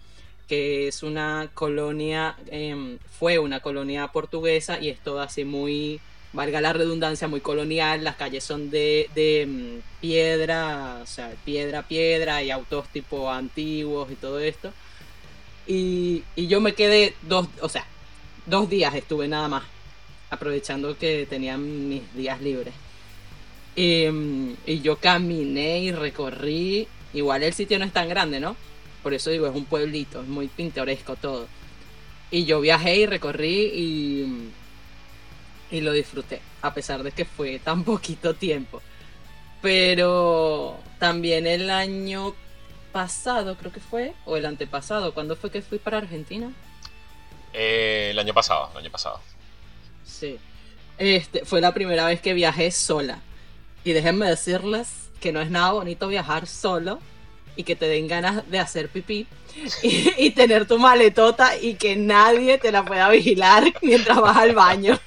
[0.53, 5.99] que es una colonia, em, fue una colonia portuguesa y es todo así muy
[6.33, 8.05] valga la redundancia, muy colonial.
[8.05, 14.11] Las calles son de, de mm, piedra, o sea, piedra, piedra y autos tipo antiguos
[14.11, 14.73] y todo esto.
[15.67, 17.87] Y, y yo me quedé dos, o sea,
[18.47, 19.65] dos días estuve nada más,
[20.31, 22.75] aprovechando que tenía mis días libres.
[23.77, 26.89] Y, mm, y, yo caminé y recorrí.
[27.15, 28.57] Igual el sitio no es tan grande, ¿no?
[29.03, 31.47] Por eso digo, es un pueblito, es muy pintoresco todo.
[32.31, 34.51] Y yo viajé y recorrí y
[35.73, 38.81] y lo disfruté, a pesar de que fue tan poquito tiempo.
[39.61, 42.35] Pero también el año
[42.93, 46.53] pasado, creo que fue, o el antepasado, ¿cuándo fue que fui para Argentina?
[47.53, 49.21] Eh, el año pasado, el año pasado.
[50.05, 50.39] Sí.
[50.99, 53.21] Este, fue la primera vez que viajé sola.
[53.85, 57.01] Y déjenme decirles que no es nada bonito viajar solo
[57.57, 59.27] y que te den ganas de hacer pipí
[59.83, 64.99] y, tener tu maletota y que nadie te la pueda vigilar mientras vas al baño.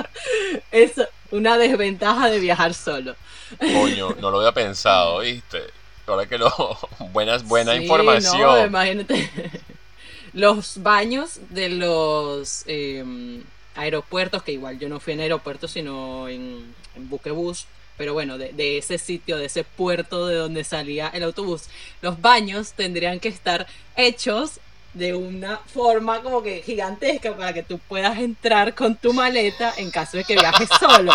[0.72, 0.92] es
[1.30, 3.14] una desventaja de viajar solo.
[3.58, 5.62] Coño, no lo había pensado, ¿viste?
[6.06, 6.50] Ahora que lo.
[7.12, 8.40] Buenas, buena información.
[8.40, 9.30] No, imagínate.
[10.32, 13.42] Los baños de los em,
[13.74, 18.78] aeropuertos, que igual yo no fui en aeropuerto, sino en, en buquebús pero bueno, de,
[18.78, 21.64] ese sitio, de ese puerto de donde salía el autobús,
[22.02, 24.60] los baños tendrían que estar hechos
[24.94, 29.90] de una forma como que gigantesca para que tú puedas entrar con tu maleta en
[29.90, 31.12] caso de que viajes solo.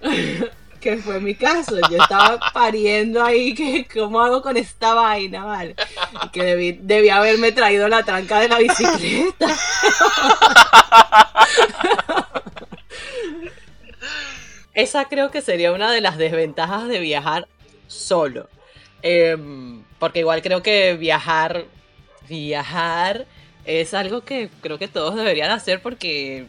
[0.80, 1.76] que fue mi caso.
[1.90, 5.76] Yo estaba pariendo ahí, que ¿cómo hago con esta vaina, vale?
[6.32, 9.46] Que debí, debí haberme traído la tranca de la bicicleta.
[14.80, 17.46] Esa creo que sería una de las desventajas de viajar
[17.86, 18.48] solo.
[19.02, 21.66] Em, porque igual creo que viajar,
[22.30, 23.26] viajar
[23.66, 26.46] es algo que creo que todos deberían hacer porque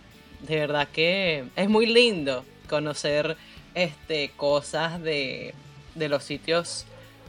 [0.48, 3.36] de verdad que es muy lindo conocer
[3.76, 5.54] este, cosas de,
[5.96, 6.86] de los sitios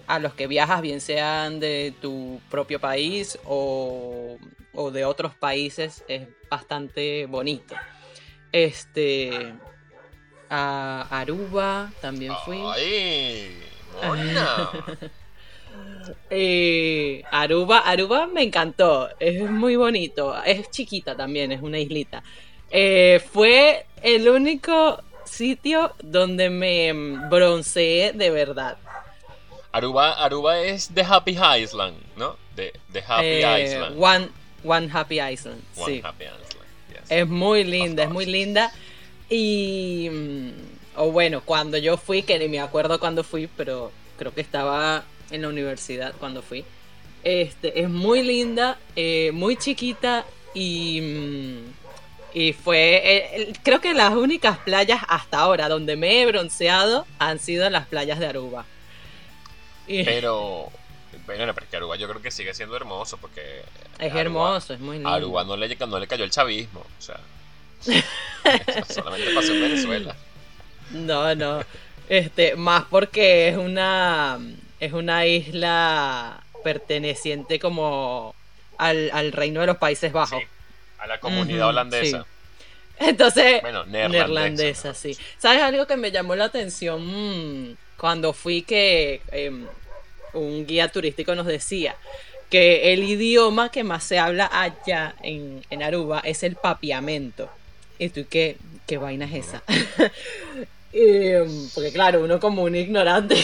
[0.07, 4.39] a los que viajas, bien sean de tu propio país o,
[4.73, 7.75] o de otros países, es bastante bonito.
[8.53, 9.53] Este,
[10.55, 12.61] a Aruba también fui.
[12.63, 13.57] ¡Ay!
[16.31, 22.23] eh, Aruba, Aruba me encantó, es muy bonito, es chiquita también, es una islita.
[22.71, 26.93] Eh, fue el único sitio donde me
[27.31, 28.77] bronceé de verdad.
[29.73, 32.37] Aruba, Aruba es The Happy Island, ¿no?
[32.57, 32.73] The,
[33.07, 33.97] Happy eh, Island.
[33.99, 34.29] One,
[34.65, 35.63] one Happy Island.
[35.77, 36.03] One sí.
[36.05, 36.43] Happy Island.
[37.09, 38.71] Es muy linda, es muy linda.
[39.33, 40.11] Y.
[40.11, 40.51] Mm,
[40.97, 45.05] o bueno, cuando yo fui, que ni me acuerdo cuando fui, pero creo que estaba
[45.31, 46.65] en la universidad cuando fui.
[47.25, 51.01] Este, es muy linda, eh, muy chiquita y.
[51.01, 51.59] Mm,
[52.35, 53.01] y fue.
[53.05, 57.87] Eh, creo que las únicas playas hasta ahora donde me he bronceado han sido las
[57.87, 58.67] playas de Aruba.
[59.87, 60.71] Pero.
[61.25, 63.63] Bueno, pero es que Aruba yo creo que sigue siendo hermoso porque.
[63.99, 65.09] Es hermoso, es muy lindo.
[65.09, 67.21] Aruba no le, no le cayó el chavismo, o sea.
[68.89, 70.17] Solamente pasó en Venezuela.
[70.91, 71.65] No, no.
[72.09, 74.39] Este, más porque es una
[74.81, 78.35] es una isla perteneciente como
[78.79, 80.43] al, reino de los Países Bajos.
[80.99, 82.27] a la comunidad holandesa.
[82.99, 85.17] Entonces, Bueno, neerlandesa, neerlandesa, sí.
[85.39, 89.67] ¿Sabes algo que me llamó la atención Mm, cuando fui que em,
[90.35, 91.97] un guía turístico nos decía
[92.51, 97.49] que el idioma que más se habla allá en, en Aruba es el papiamento?
[97.99, 99.63] ¿Y tú qué, qué vaina es esa?
[100.95, 103.35] Em, porque claro, uno como un ignorante,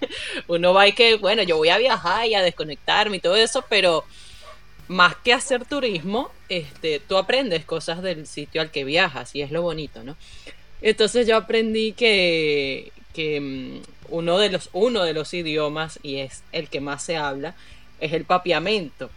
[0.48, 3.62] uno va y que, bueno, yo voy a viajar y a desconectarme y todo eso,
[3.68, 4.04] pero
[4.88, 9.50] más que hacer turismo, este, tú aprendes cosas del sitio al que viajas y es
[9.50, 10.16] lo bonito, ¿no?
[10.80, 16.42] Entonces yo aprendí que, que mm, uno, de los, uno de los idiomas, y es
[16.52, 17.54] el que más se habla,
[18.00, 19.10] es el papiamento,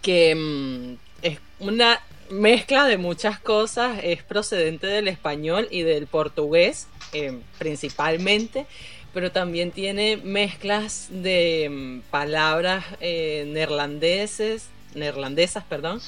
[0.00, 6.88] que mm, es una mezcla de muchas cosas, es procedente del español y del portugués
[7.12, 8.66] eh, principalmente,
[9.12, 16.00] pero también tiene mezclas de mm, palabras eh, neerlandeses, neerlandesas, perdón,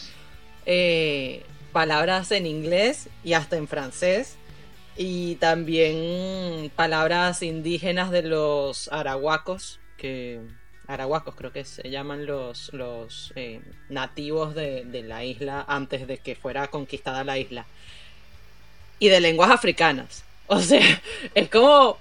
[0.66, 4.36] eh, palabras en inglés y hasta en francés,
[4.96, 10.40] y también palabras indígenas de los arahuacos, que
[10.86, 16.18] arahuacos creo que se llaman los, los eh, nativos de, de la isla antes de
[16.18, 17.66] que fuera conquistada la isla.
[18.98, 20.24] Y de lenguas africanas.
[20.48, 21.02] O sea,
[21.34, 21.98] es como...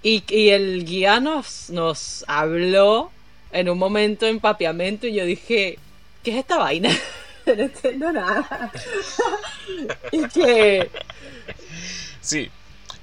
[0.00, 3.10] Y, y el guía nos, nos habló
[3.50, 5.78] en un momento en papiamento y yo dije,
[6.22, 6.90] ¿qué es esta vaina?
[7.46, 8.70] no entiendo nada.
[10.12, 10.88] y que...
[12.20, 12.48] Sí.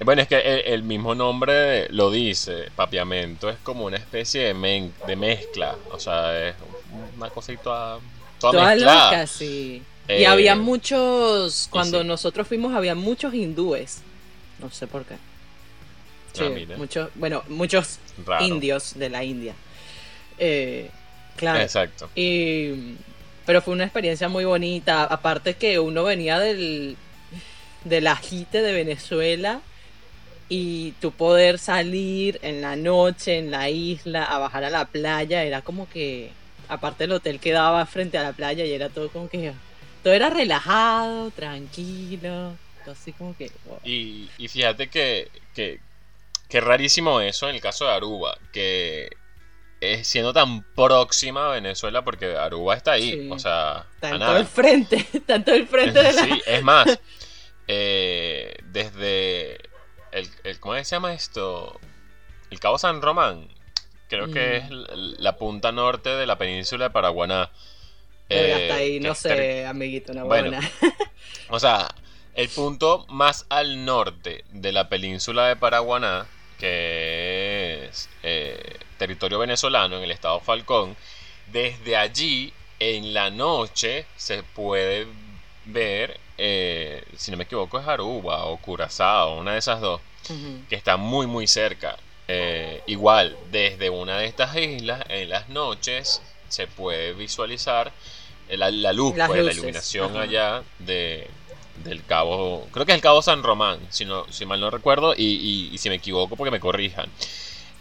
[0.03, 4.53] Bueno, es que el, el mismo nombre lo dice, papiamento, es como una especie de,
[4.53, 6.55] men- de mezcla, o sea, es
[7.17, 7.99] una cosita toda,
[8.39, 9.05] toda mezclada.
[9.11, 9.81] locas, sí.
[10.07, 12.07] y Eh, había muchos, cuando sí.
[12.07, 14.01] nosotros fuimos, había muchos hindúes.
[14.59, 15.15] No sé por qué.
[16.33, 16.77] Sí, Ah, mira.
[16.77, 18.45] muchos, bueno, muchos Raro.
[18.45, 19.53] indios de la India.
[20.37, 20.89] Eh,
[21.35, 21.59] claro.
[21.59, 22.09] Exacto.
[22.15, 22.95] Y,
[23.45, 25.03] pero fue una experiencia muy bonita.
[25.03, 26.95] Aparte que uno venía del,
[27.85, 29.61] del ajite de Venezuela
[30.53, 35.43] y tu poder salir en la noche en la isla a bajar a la playa
[35.45, 36.29] era como que
[36.67, 39.53] aparte el hotel quedaba frente a la playa y era todo como que
[40.03, 43.79] todo era relajado tranquilo todo así como que wow.
[43.85, 45.79] Y, y fíjate que, que,
[46.49, 49.07] que rarísimo eso en el caso de Aruba, que
[49.79, 53.29] es siendo tan próxima a Venezuela, porque Aruba está ahí, Sí.
[53.31, 56.99] o sea, todo el frente todo el frente de la Sí, es más,
[57.69, 59.57] eh, desde
[60.11, 61.79] el, el- ¿cómo se llama esto?
[62.49, 63.47] El Cabo San Román,
[64.09, 64.73] creo que Mm.
[64.73, 67.49] es la punta norte de la península de Paraguaná.
[68.27, 70.71] Pero Eh, hasta ahí no sé amiguito una Bueno, buena
[71.49, 71.93] O sea,
[72.35, 76.27] el punto más al norte de la península de Paraguaná,
[76.59, 80.95] que es eh, territorio venezolano en el estado Falcón,
[81.51, 85.07] desde allí en la noche se puede
[85.65, 90.01] ver, eh, si no me equivoco, es Aruba o Curazao, una de esas dos,
[90.69, 91.97] que está muy muy cerca.
[92.27, 97.91] Eh, igual, desde una de estas islas, en las noches se puede visualizar
[98.49, 100.21] la, la luz, pues, la iluminación ajá.
[100.21, 101.27] allá de,
[101.83, 105.13] del cabo, creo que es el cabo San Román, si, no, si mal no recuerdo,
[105.15, 107.07] y, y- y si me equivoco porque me corrijan.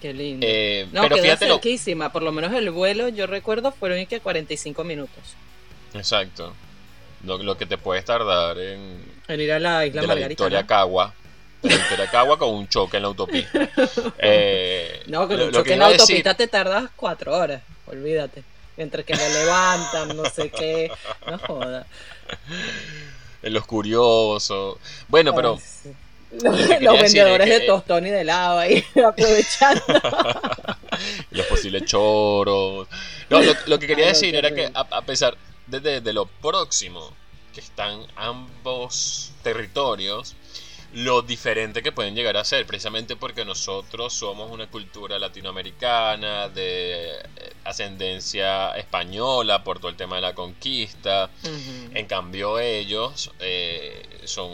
[0.01, 0.47] Qué lindo.
[0.49, 1.55] Eh, no, pero fíjate lo...
[1.55, 2.11] cerquísima.
[2.11, 5.35] Por lo menos el vuelo, yo recuerdo, fueron que 45 minutos.
[5.95, 6.55] Exacto.
[7.25, 10.29] Lo, lo que te puedes tardar en, En ir a la isla de la Margarita.
[10.29, 10.67] Victoria ¿no?
[10.67, 11.15] Cagua.
[11.63, 13.69] De la Victoria Cagua con un choque en la autopista.
[14.19, 17.63] Eh, No, con lo- un choque que en la decir- autopista te tardas cuatro horas.
[17.87, 18.43] Olvídate.
[18.77, 20.91] Entre que lo levantan, no sé qué.
[21.27, 21.87] No joda.
[23.43, 24.79] en los curiosos.
[25.09, 25.93] Bueno, pero sí.
[26.81, 29.83] Los, vendedores que- de tostón y de helado ahí aprovechando.
[31.33, 32.87] los posibles choros.
[33.29, 36.13] No, lo, lo que quería Ay, decir era que a, a pesar de, de- de
[36.13, 37.17] lo próximo
[37.55, 40.37] que están ambos territorios,
[40.93, 47.11] lo diferente que pueden llegar a ser, precisamente porque nosotros somos una cultura latinoamericana de
[47.37, 51.31] eh, ascendencia española por todo el tema de la conquista.
[51.95, 54.51] En cambio ellos eh, son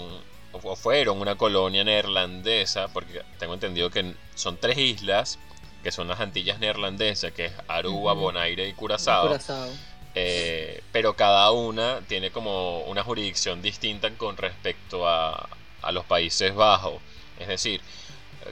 [0.52, 5.38] o fueron una colonia neerlandesa, porque tengo entendido que son tres islas,
[5.82, 8.14] que son las Antillas neerlandesas, que es Aruba.
[8.14, 9.26] Bonaire y Curazao.
[9.28, 9.68] Curazao.
[10.18, 15.46] Eh, pero cada una tiene como una jurisdicción distinta con respecto a,
[15.82, 17.02] a los Países Bajos.
[17.38, 17.82] Es decir,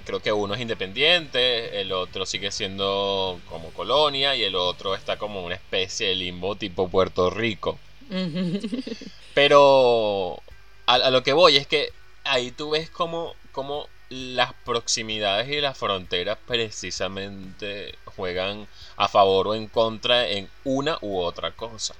[0.04, 5.16] creo que uno es independiente, el otro sigue siendo como colonia y el otro está
[5.16, 7.78] como una especie de limbo tipo Puerto Rico.
[9.34, 10.42] Pero
[10.86, 11.92] a, a lo que voy es que
[12.24, 19.54] ahí tú ves como, como las proximidades y las fronteras precisamente juegan a favor o
[19.54, 21.94] en contra en una u otra cosa.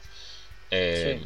[0.70, 1.20] Eh,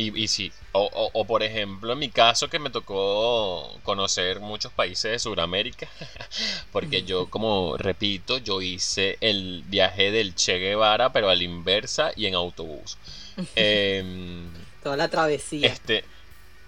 [0.00, 5.18] Y, sí, o, por ejemplo, en mi caso que me tocó conocer muchos países de
[5.18, 5.88] Sudamérica,
[6.72, 12.12] porque yo, como repito, yo hice el viaje del Che Guevara, pero a la inversa
[12.14, 12.96] y en autobús.
[13.56, 14.52] Em,
[14.84, 15.66] Toda la travesía.
[15.66, 16.04] Este,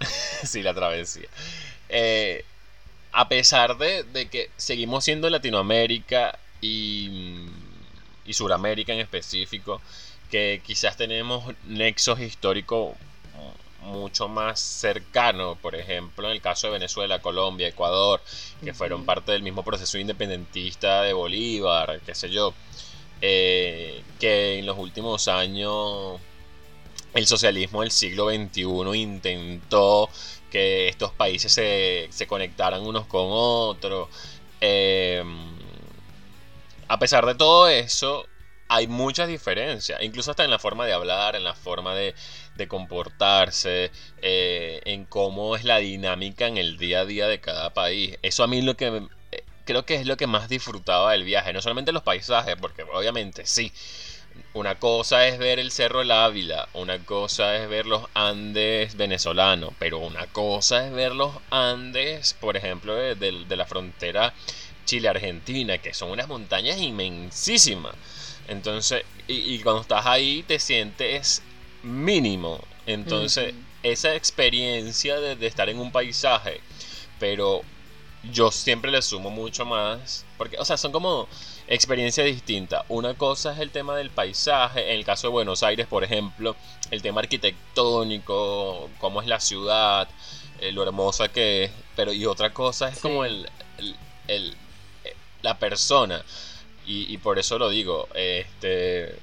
[0.45, 1.29] sí, la travesía.
[1.89, 2.45] Eh,
[3.13, 7.47] a pesar de, de, que seguimos siendo Latinoamérica y,
[8.25, 9.81] y Suramérica en específico,
[10.31, 12.97] que quizás tenemos nexos históricos
[13.83, 18.21] mucho más cercano, por ejemplo, en el caso de Venezuela, Colombia, Ecuador,
[18.63, 22.55] que fueron parte del mismo proceso independentista de Bolívar, qué sé yo,
[23.21, 26.21] eh, que en los últimos años
[27.15, 28.63] el socialismo del siglo XXI
[28.95, 30.09] intentó
[30.51, 34.09] que estos países se, se conectaran unos con otros.
[34.61, 35.23] Eh,
[36.91, 38.29] a pesar de todo eso,
[38.67, 42.15] hay muchas diferencias, incluso hasta en la forma de hablar, en la forma de,
[42.67, 48.19] comportarse, eh, en cómo es la dinámica en el día a día de cada país.
[48.23, 51.53] Eso a mí lo que eh, creo que es lo que más disfrutaba del viaje,
[51.53, 53.73] no solamente los paisajes, porque obviamente sí.
[54.53, 59.75] Una cosa es ver el Cerro del Ávila, una cosa es ver los Andes venezolanos,
[59.79, 64.35] pero una cosa es ver los Andes, por ejemplo, de la frontera
[64.91, 67.95] Chile-Argentina, que son unas montañas inmensísimas.
[68.49, 71.43] Entonces, y, y, cuando estás ahí te sientes
[71.85, 72.61] mínimo.
[72.87, 76.61] Entonces, esa experiencia de, estar en un paisaje,
[77.21, 77.63] pero
[78.33, 81.29] yo siempre le sumo mucho más, porque, o sea, son como
[81.69, 82.85] experiencias distintas.
[82.89, 86.57] Una cosa es el tema del paisaje, en el caso de Buenos Aires, por ejemplo,
[86.91, 90.09] el tema arquitectónico, cómo es la ciudad,
[90.61, 93.49] eh, lo hermosa que es, pero y otra cosa es como el,
[94.29, 94.57] el,
[95.43, 96.25] la persona.
[96.87, 99.15] Y, por eso lo digo, este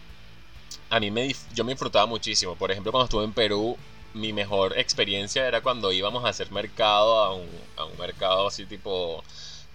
[0.89, 2.55] a mí me, yo me disfrutaba muchísimo.
[2.55, 3.77] Por ejemplo, cuando estuve en Perú,
[4.13, 8.65] mi mejor experiencia era cuando íbamos a hacer mercado, a un, a un mercado así
[8.65, 9.23] tipo,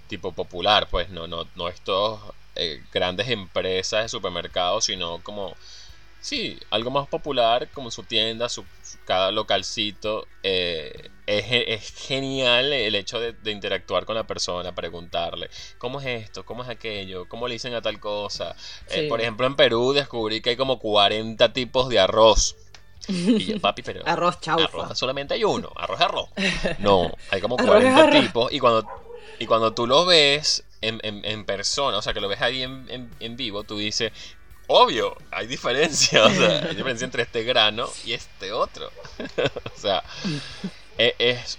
[0.09, 2.21] tipo popular, pues no, no, no estos
[2.55, 5.55] eh, grandes empresas de supermercados, sino como
[6.23, 8.65] Sí, algo más popular como su tienda, su,
[9.05, 10.29] cada localcito.
[10.45, 16.47] Eh, es, genial el hecho de, interactuar con la persona, preguntarle, ¿cómo es esto?
[16.47, 17.29] ¿Cómo es aquello?
[17.29, 18.55] ¿Cómo le dicen a tal cosa?
[18.91, 22.55] Eh, por ejemplo, en Perú descubrí que hay como 40 tipos de arroz.
[23.09, 24.07] Y yo, papi, pero...
[24.07, 24.65] arroz chaufa.
[24.65, 26.29] Arroz solamente hay uno, arroz arroz.
[26.79, 28.87] No, hay como 40 tipos y cuando,
[29.41, 33.11] y cuando tú lo ves en, en, persona, o sea, que lo ves ahí en,
[33.19, 34.13] en vivo, tú dices,
[34.67, 36.25] obvio, hay diferencia.
[36.25, 38.91] O sea, hay diferencia entre este grano y este otro.
[39.77, 40.03] o sea,
[40.99, 41.59] e, es,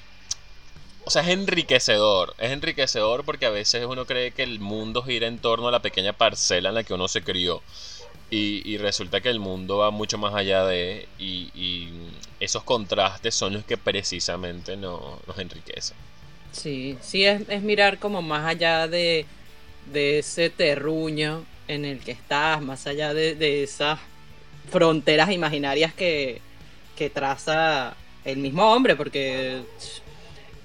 [1.06, 2.36] o sea, es enriquecedor.
[2.38, 5.82] Es enriquecedor porque a veces uno cree que el mundo gira en torno a la
[5.82, 7.62] pequeña parcela en la que uno se crió.
[8.36, 11.08] Y, resulta que el mundo va mucho más allá de...
[11.20, 11.90] Y, y
[12.40, 15.96] esos contrastes son los que precisamente no, nos enriquecen.
[16.52, 19.28] Sí, sí, es, es mirar como más allá de,
[19.92, 24.00] de ese terruño en el que estás, más allá de, esas
[24.72, 26.42] fronteras imaginarias que,
[26.96, 27.96] que traza
[28.26, 29.62] el mismo hombre, porque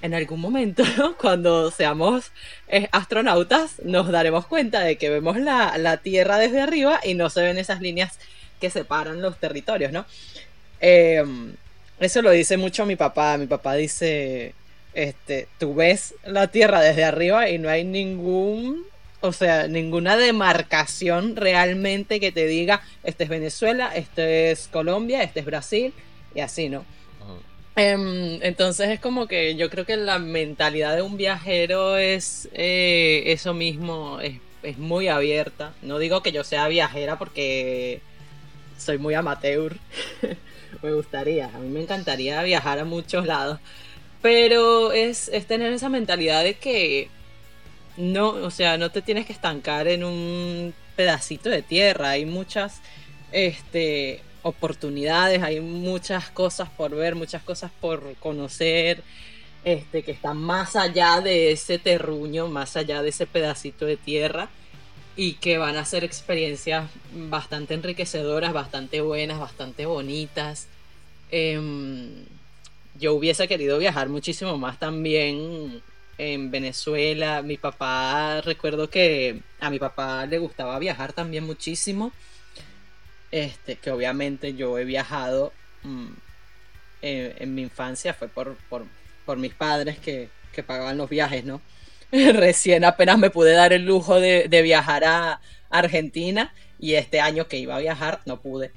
[0.01, 0.83] en algún momento,
[1.19, 2.31] cuando seamos
[2.67, 7.41] eh, astronautas, nos daremos cuenta de que vemos la, Tierra desde arriba y no se
[7.41, 8.19] ven esas líneas
[8.59, 10.05] que separan los territorios, ¿no?
[10.79, 11.53] Em,
[11.99, 13.37] eso lo dice mucho mi papá.
[13.37, 14.53] Mi papá dice,
[14.93, 18.85] este, tú ves la Tierra desde arriba y no hay ningún
[19.21, 25.41] o sea, ninguna demarcación realmente que te diga, este es Venezuela, este es Colombia, este
[25.41, 25.93] es Brasil,
[26.33, 26.85] y así, ¿no?
[27.75, 33.23] Em, entonces es como que yo creo que la mentalidad de un viajero es eh,
[33.27, 35.73] eso mismo, es, es, muy abierta.
[35.81, 38.01] No digo que yo sea viajera porque
[38.77, 39.77] soy muy amateur,
[40.81, 43.59] me gustaría, a mí me encantaría viajar a muchos lados,
[44.21, 47.09] pero es, es tener esa mentalidad de que
[47.99, 52.11] no, o sea, no te tienes que estancar en un pedacito de tierra.
[52.11, 52.79] Hay muchas
[53.33, 59.03] este, oportunidades, hay muchas cosas por ver, muchas cosas por conocer,
[59.65, 64.47] este, que están más allá de ese terruño, más allá de ese pedacito de tierra
[65.17, 70.67] y que van a ser experiencias bastante enriquecedoras, bastante buenas, bastante bonitas.
[71.31, 72.25] Em,
[72.97, 75.81] yo hubiese querido viajar muchísimo más también
[76.19, 77.41] en Venezuela.
[77.41, 82.11] Mi papá, recuerdo que a mi papá le gustaba viajar también muchísimo.
[83.31, 85.53] Este, que obviamente yo he viajado
[85.83, 86.07] mm,
[87.01, 91.61] en, mi infancia, fue por, por, mis padres que, que, pagaban los viajes, ¿no?
[92.11, 97.57] Recién apenas me pude dar el lujo de, viajar a Argentina y este año que
[97.57, 98.71] iba a viajar no pude.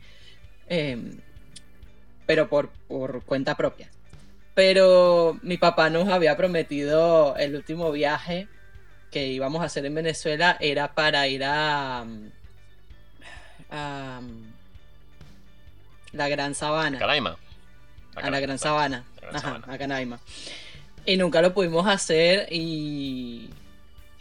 [0.68, 1.18] Em,
[2.26, 3.91] pero por, por cuenta propia.
[4.55, 8.48] Pero mi papá nos había prometido el último viaje
[9.11, 12.05] que íbamos a hacer en Venezuela era para ir a,
[13.70, 14.20] a
[16.12, 16.98] la Gran Sabana.
[16.98, 17.36] Canaima.
[18.16, 19.05] A la Gran Sabana.
[19.32, 20.20] Ajá, a Canaima.
[21.05, 23.50] Y nunca lo pudimos hacer y,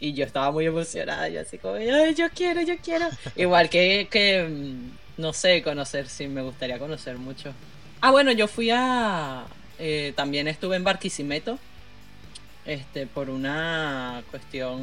[0.00, 1.28] y yo estaba muy emocionada.
[1.28, 3.08] Yo así como, Ay, yo quiero, yo quiero.
[3.36, 7.52] Igual que, que, mm, no sé, conocer, sí, me gustaría conocer mucho.
[8.00, 9.44] Ah, bueno, yo fui a...
[9.84, 11.58] Eh, también estuve en Barquisimeto.
[12.64, 14.80] Este, por una cuestión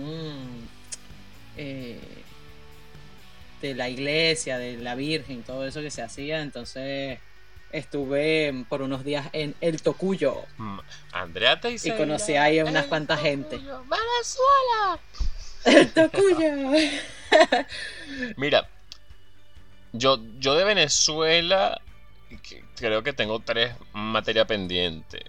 [1.56, 2.02] eh,
[3.62, 6.42] de la iglesia, de la Virgen, todo eso que se hacía.
[6.42, 7.18] Entonces
[7.72, 10.36] estuve por unos días en El Tocuyo.
[10.58, 10.80] Mm,
[11.14, 13.56] Andrea te Y conocí ahí a unas cuantas gente.
[13.56, 15.00] ¡Venezuela!
[15.64, 16.78] El Tocuyo.
[18.36, 18.68] Mira,
[19.94, 21.80] yo, yo de Venezuela
[22.80, 25.24] creo que tengo tres materia pendiente.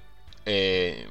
[0.47, 1.07] Eh,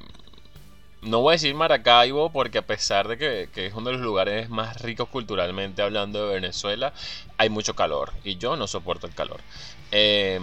[1.02, 4.50] no voy a decir Maracaibo porque a pesar de que, es uno de los lugares
[4.50, 6.92] más ricos culturalmente hablando de Venezuela,
[7.38, 9.40] hay mucho calor y yo no soporto el calor.
[9.90, 10.42] Em,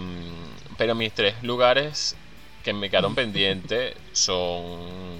[0.76, 2.16] pero mis tres lugares
[2.64, 5.18] que me quedaron pendientes son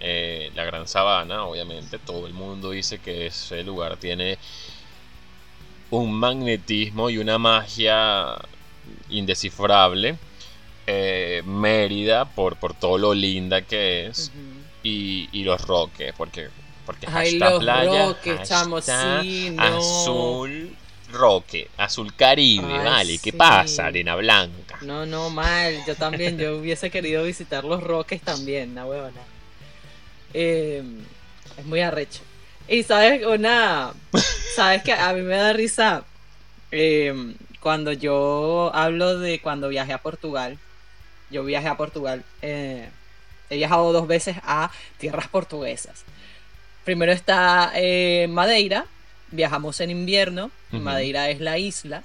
[0.00, 1.98] eh, la Gran Sabana, obviamente.
[1.98, 4.38] Todo el mundo dice que ese lugar tiene
[5.90, 8.36] un magnetismo y una magia
[9.10, 10.16] indescifrable.
[10.86, 14.32] Eh, Mérida, por, por todo lo linda que es
[14.82, 16.48] y, los roques, porque,
[16.84, 19.62] porque Ay, los playa roques, chamo, sí, no.
[19.62, 20.76] azul
[21.12, 23.86] roque, azul caribe, vale, ¿qué pasa?
[23.86, 24.78] Arena blanca.
[24.80, 29.20] No, no, mal, yo también, yo hubiese querido visitar los roques también, la huevona.
[30.34, 31.04] Em,
[31.58, 32.20] es muy arrecho.
[32.66, 33.92] Y sabes, una,
[34.56, 36.04] sabes que a mí me da risa
[36.70, 40.58] em, cuando yo hablo de cuando viajé a Portugal.
[41.30, 42.24] Yo viajé a Portugal.
[42.42, 42.88] Eh,
[43.52, 46.04] He viajado dos veces a tierras portuguesas.
[46.86, 48.86] Primero está eh, Madeira,
[49.30, 52.02] viajamos en invierno, Madeira es la isla.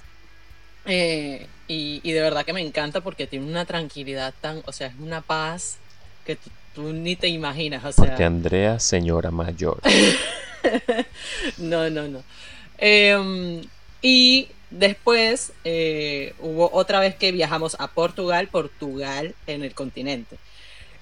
[0.84, 4.94] Eh, y, de verdad que me encanta porque tiene una tranquilidad tan, o sea, es
[5.00, 5.78] una paz
[6.26, 6.36] que
[6.74, 7.82] tú, ni te imaginas.
[7.82, 8.04] O sea...
[8.04, 9.80] Porque Andrea, señora mayor.
[11.56, 12.22] no, no, no.
[12.76, 13.62] Em,
[14.02, 20.36] y después eh, hubo otra vez que viajamos a Portugal, Portugal en el continente.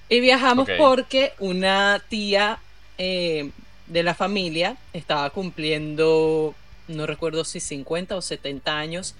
[0.09, 2.59] Y viajamos porque una tía
[2.97, 3.51] eh,
[3.87, 6.55] de la familia estaba cumpliendo,
[6.87, 9.15] no recuerdo si 50 o 70 años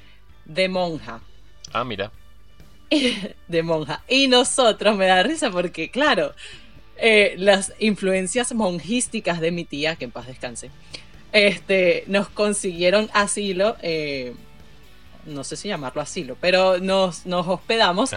[0.45, 1.19] de monja.
[1.73, 2.11] Ah, mira.
[3.47, 4.01] de monja.
[4.07, 6.33] Y nosotros me da risa porque, claro,
[6.97, 10.71] eh, las influencias monjísticas de mi tía, que en paz descanse,
[11.31, 13.75] este, nos consiguieron asilo.
[13.81, 14.33] Eh,
[15.27, 18.11] no sé si llamarlo asilo, pero nos, nos hospedamos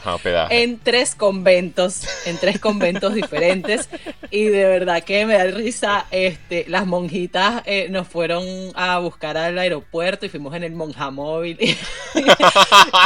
[0.50, 3.88] en tres conventos, en tres conventos diferentes.
[4.32, 8.44] Y de verdad que me da risa, este, las monjitas eh, nos fueron
[8.76, 11.58] a buscar al aeropuerto y fuimos en el monjamóvil.
[11.60, 11.76] y,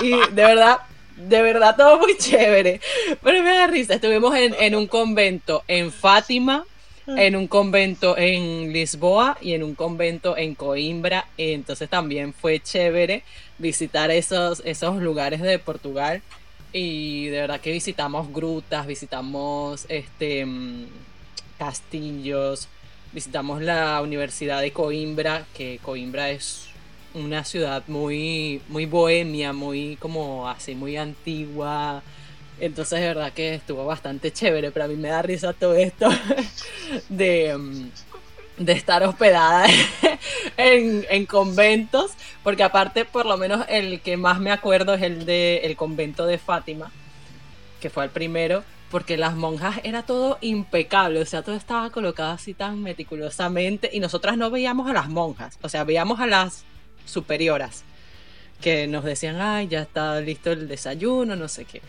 [0.07, 0.80] y de verdad,
[1.16, 2.82] de verdad todo muy chévere.
[3.22, 6.66] Pero me da risa, estuvimos en, en un convento en Fátima,
[7.07, 11.26] en un convento en Lisboa y en un convento en Coimbra.
[11.36, 13.22] Entonces también fue chévere
[13.59, 16.22] visitar esos, esos lugares de Portugal.
[16.72, 20.86] Y de verdad que visitamos grutas, visitamos este mm,
[21.59, 22.68] castillos,
[23.12, 26.66] visitamos la Universidad de Coimbra, que Coimbra es
[27.14, 32.02] una ciudad muy, muy bohemia, muy como así, muy antigua.
[32.61, 36.09] Entonces de verdad que estuvo bastante chévere, pero a mí me da risa todo esto
[37.09, 37.90] de, mm,
[38.59, 39.66] de estar hospedada
[40.57, 45.74] en, conventos, porque aparte por lo menos el que más me acuerdo es el de
[45.76, 46.92] convento de Fátima,
[47.80, 52.30] que fue el primero, porque las monjas era todo impecable, o sea, todo estaba colocado
[52.30, 56.64] así tan meticulosamente y nosotras no veíamos a las monjas, o sea, veíamos a las
[57.05, 57.82] superioras
[58.61, 61.82] que nos decían, ay, ya está listo el desayuno, no sé qué.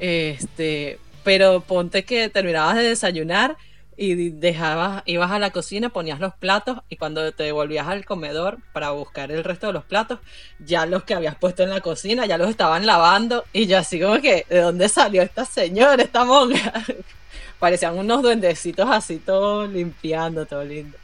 [0.00, 3.56] Este, pero ponte que terminabas de desayunar
[3.96, 8.56] y dejabas, ibas a la cocina, ponías los platos y cuando te volvías al comedor
[8.72, 10.20] para buscar el resto de los platos,
[10.58, 14.00] ya los que habías puesto en la cocina ya los estaban lavando y yo así
[14.00, 16.72] como que, ¿de dónde salió esta señora, esta monja?
[17.58, 20.96] Parecían unos duendecitos así, todo limpiando, todo lindo.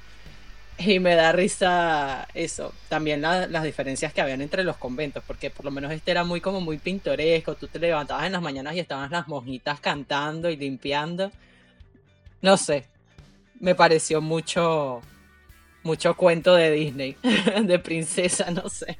[0.79, 5.65] Y me da risa eso, también las diferencias que habían entre los conventos, porque por
[5.65, 8.81] lo menos este era muy como muy pintoresco, tú te levantabas en las mañanas y
[8.81, 11.33] estaban las monjitas cantando y limpiando.
[12.43, 12.85] No sé,
[13.59, 15.01] me pareció mucho,
[15.83, 17.17] mucho cuento de Disney,
[17.63, 18.99] de princesa, no sé.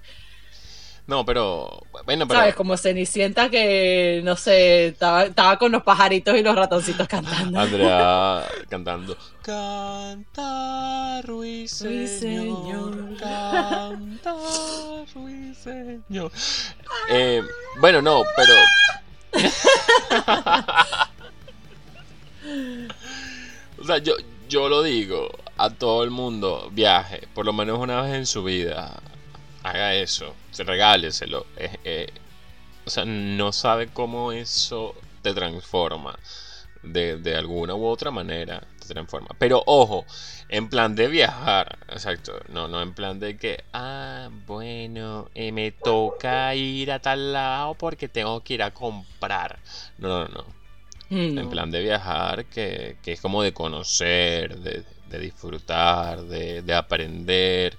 [1.07, 1.83] No, pero.
[2.05, 2.41] Bueno, pero.
[2.41, 2.57] ¿Sabes?
[2.57, 7.61] Como Cenicienta que, no sé, estaba, con los pajaritos y los ratoncitos cantando.
[7.61, 9.17] Andrea cantando.
[9.43, 13.17] Canta, ruiseñor.
[13.19, 14.35] Canta,
[15.15, 16.33] ruiseñor.
[17.09, 17.41] Eh,
[17.79, 18.55] bueno, no, pero.
[23.81, 24.15] o sea, yo,
[24.49, 28.43] yo lo digo a todo el mundo: viaje, por lo menos una vez en su
[28.43, 29.01] vida
[29.71, 31.47] haga eso, regáleselo.
[31.57, 32.09] Eh,
[32.85, 36.19] o sea, no sabe cómo eso te transforma.
[36.83, 39.31] De, alguna u otra manera te transforma.
[39.41, 40.07] Pero ojo,
[40.49, 42.39] en plan de viajar, exacto.
[42.49, 47.75] No, no en plan de que, ah, bueno, eh, me toca ir a tal lado
[47.75, 49.59] porque tengo que ir a comprar.
[49.99, 50.45] No, no, no.
[51.09, 54.85] Mm, en plan de viajar, que, es como de conocer, de,
[55.19, 57.77] disfrutar, de, de aprender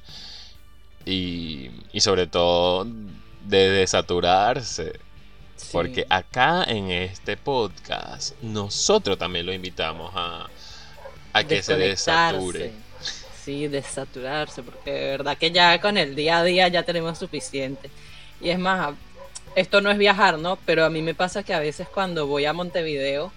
[1.07, 2.85] y, sobre todo
[3.45, 4.99] de desaturarse.
[5.71, 10.47] Porque acá en este podcast nosotros también lo invitamos a,
[11.33, 12.71] a que se desature.
[13.43, 17.89] Sí, desaturarse, porque de verdad que ya con el día a día ya tenemos suficiente.
[18.39, 18.93] Y es más,
[19.55, 20.59] esto no es viajar, ¿no?
[20.65, 23.31] Pero a mí me pasa que a veces cuando voy a Montevideo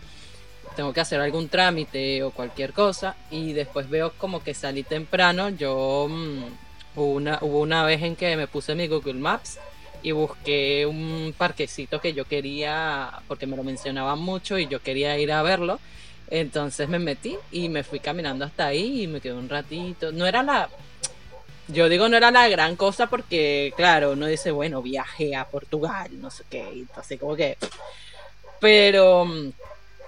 [0.77, 5.49] tengo que hacer algún trámite o cualquier cosa y después veo como que salí temprano,
[5.49, 6.09] yo...
[6.97, 9.59] Hubo una, hubo una vez en que me puse mi Google Maps
[10.03, 15.19] y busqué un parquecito que yo quería, porque me lo mencionaban mucho y yo quería
[15.19, 15.79] ir a verlo.
[16.29, 20.13] Entonces me metí y me fui caminando hasta ahí y me quedé un ratito.
[20.13, 20.69] No era la...
[21.69, 26.09] Yo digo no era la gran cosa porque, claro, uno dice, bueno, viaje a Portugal,
[26.21, 27.57] no sé qué, así como que...
[28.61, 29.27] Pero,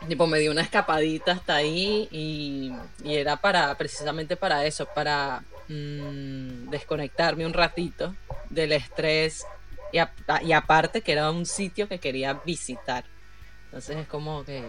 [0.08, 2.72] tipo, me di una escapadita hasta ahí y,
[3.04, 8.14] y era para, precisamente para eso, para Mm, desconectarme un ratito
[8.50, 9.46] del estrés
[9.92, 9.98] y,
[10.46, 13.04] y, aparte que era un sitio que quería visitar.
[13.66, 14.62] Entonces es como que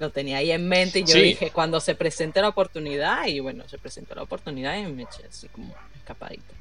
[0.00, 3.68] lo tenía ahí en mente y yo dije, cuando se presente la oportunidad, y bueno,
[3.68, 6.54] se presentó la oportunidad y me eché así como escapadito.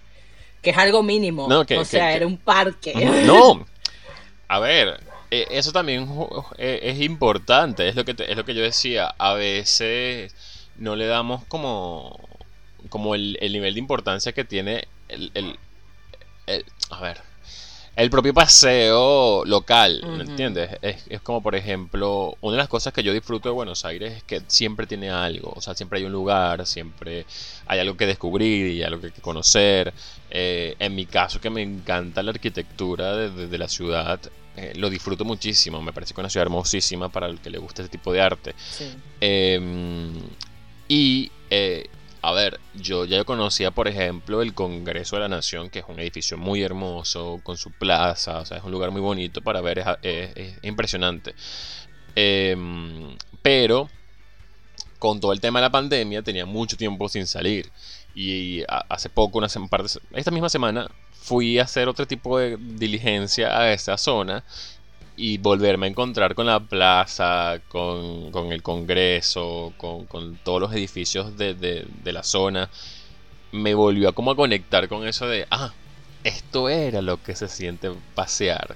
[0.61, 1.47] Que es algo mínimo.
[1.47, 2.93] o sea, era un parque.
[3.25, 3.65] No.
[4.47, 4.99] A ver,
[5.31, 6.07] e, eso también
[6.57, 10.35] e, es importante, es lo que es lo que yo decía, a veces
[10.77, 12.19] no le damos como
[12.89, 15.57] como el, nivel de importancia que tiene el, el,
[16.89, 17.21] a ver,
[17.95, 20.77] el propio paseo local, ¿me entiendes?
[20.81, 24.23] Es, como, por ejemplo, una de las cosas que yo disfruto de Buenos Aires es
[24.23, 27.25] que siempre tiene algo, o sea, siempre hay un lugar, siempre
[27.67, 29.93] hay algo que descubrir y algo que, conocer.
[30.29, 34.21] Eh, en mi caso, que me encanta la arquitectura de, la ciudad,
[34.55, 37.57] eh, lo disfruto muchísimo, me parece que es una ciudad hermosísima para el que le
[37.57, 38.55] guste este tipo de arte.
[39.19, 40.13] Em,
[40.87, 41.89] y eh,
[42.21, 45.99] a ver, yo ya conocía, por ejemplo, el Congreso de la Nación, que es un
[45.99, 49.83] edificio muy hermoso, con su plaza, o sea, es un lugar muy bonito para ver,
[50.03, 51.33] es, impresionante.
[52.15, 53.89] Em, pero
[54.99, 57.71] con todo el tema de la pandemia tenía mucho tiempo sin salir.
[58.13, 60.91] Y hace poco, una esta misma semana,
[61.21, 64.43] fui a hacer otro tipo de diligencia a esa zona
[65.15, 71.85] y volverme a encontrar con la plaza, con, el Congreso, con, todos los edificios de,
[72.05, 72.69] la zona,
[73.51, 75.73] me volvió a como a conectar con eso de, ah,
[76.23, 78.75] esto era lo que se siente pasear.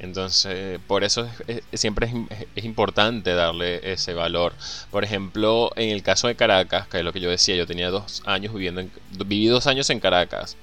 [0.00, 1.28] Entonces, por eso
[1.72, 4.52] siempre es, es, importante darle ese valor.
[4.90, 7.90] Por ejemplo, en el caso de Caracas, que es lo que yo decía, yo tenía
[7.90, 8.90] dos años viviendo en,
[9.26, 10.56] viví dos años en Caracas,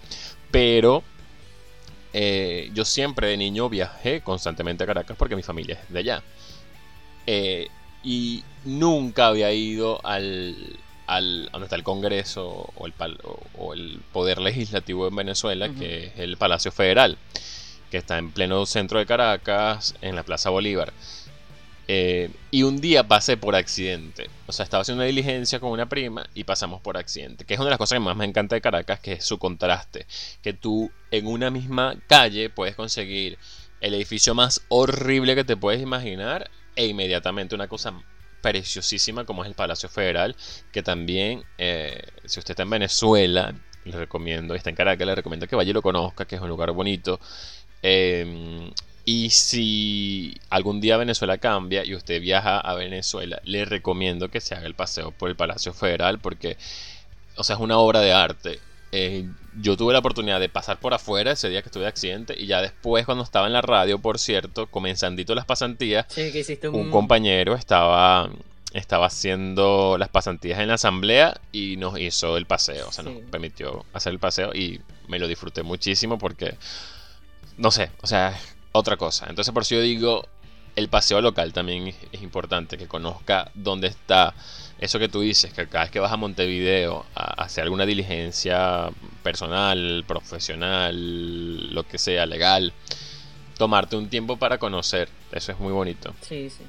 [0.52, 1.04] pero
[2.14, 6.24] eh, yo siempre de niño viajé constantemente a Caracas porque mi familia es de allá.
[7.28, 7.68] Eh,
[8.04, 10.56] y nunca había ido al,
[11.08, 12.94] al donde está el Congreso o el,
[13.58, 17.18] o, el Poder Legislativo en Venezuela, que es el Palacio Federal,
[17.90, 20.94] que está en pleno centro de Caracas, en la Plaza Bolívar.
[21.94, 24.30] Eh, y un día pasé por accidente.
[24.48, 27.44] O sea, estaba haciendo una diligencia con una prima y pasamos por accidente.
[27.44, 29.38] Que es una de las cosas que más me encanta de Caracas, que es su
[29.38, 30.08] contraste.
[30.42, 33.38] Que tú en una misma calle puedes conseguir
[33.82, 38.02] el edificio más horrible que te puedes imaginar e inmediatamente una cosa
[38.42, 40.38] preciosísima como es el Palacio Federal.
[40.72, 45.46] Que también, eh, si usted está en Venezuela, le recomiendo, está en Caracas, le recomiendo
[45.46, 47.20] que vaya y lo conozca, que es un lugar bonito.
[47.84, 48.72] Eh,
[49.06, 54.54] y si algún día Venezuela cambia y usted viaja a Venezuela, le recomiendo que se
[54.56, 56.58] haga el paseo por el Palacio Federal porque,
[57.36, 58.60] o sea, es una obra de arte.
[58.92, 59.26] Eh,
[59.60, 62.46] yo tuve la oportunidad de pasar por afuera ese día que estuve de accidente y
[62.46, 66.06] ya después cuando estaba en la radio, por cierto, comenzandito las pasantías,
[66.72, 66.92] un...
[66.92, 68.30] compañero estaba
[68.74, 73.16] estaba haciendo las pasantías en la asamblea y nos hizo el paseo, o sea, nos
[73.30, 76.56] permitió hacer el paseo y me lo disfruté muchísimo porque
[77.58, 78.40] no sé, o sea,
[78.72, 79.28] otra cosa.
[79.30, 80.28] Entonces por eso yo digo,
[80.76, 84.34] el paseo local también es, importante, que conozca dónde está
[84.80, 88.90] eso que tú dices, que cada vez que vas a Montevideo a hacer alguna diligencia
[89.22, 92.74] personal, profesional, lo que sea, legal,
[93.58, 96.16] tomarte un tiempo para conocer, eso es muy bonito.
[96.22, 96.64] Sí, sí.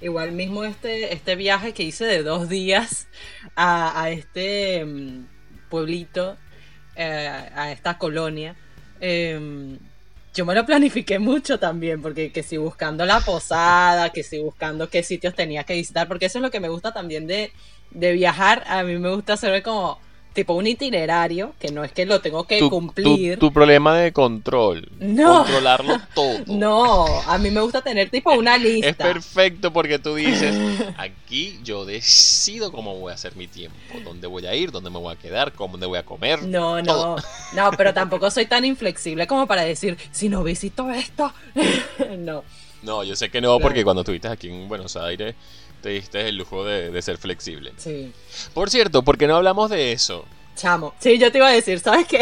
[0.00, 3.06] Igual mismo este, este viaje que hice de dos días
[3.54, 5.26] a, este mm,
[5.70, 6.36] pueblito,
[6.96, 8.56] eh, a esta colonia,
[9.00, 9.78] em,
[10.34, 14.90] yo me lo planifiqué mucho también, porque que si buscando la posada, que si buscando
[14.90, 17.52] qué sitios tenía que visitar, porque eso es lo que me gusta también de,
[17.92, 19.98] de viajar, a mí me gusta hacer como
[20.34, 23.38] tipo un itinerario, que no es que lo tengo que cumplir.
[23.38, 24.90] Tu, problema de control.
[24.98, 25.38] No.
[25.38, 26.34] Controlarlo todo.
[26.64, 28.88] No, a mí me gusta tener tipo una lista.
[28.88, 30.54] Es perfecto porque tú dices,
[30.98, 34.98] aquí yo decido cómo voy a hacer mi tiempo, dónde voy a ir, dónde me
[34.98, 36.42] voy a quedar, cómo voy a comer.
[36.42, 37.16] No, no.
[37.52, 41.32] No, pero tampoco soy tan inflexible como para decir, si no visito esto,
[42.18, 42.44] no.
[42.82, 45.34] No, yo sé que no, porque cuando estuviste aquí en Buenos Aires
[45.84, 47.74] te diste el lujo de, ser flexible.
[47.76, 48.10] Sí.
[48.54, 50.24] Por cierto, ¿por qué no hablamos de eso?
[50.56, 50.94] Chamo.
[50.98, 52.20] Sí, yo te iba a decir, ¿sabes qué?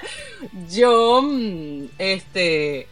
[0.70, 2.86] yo, mm, este,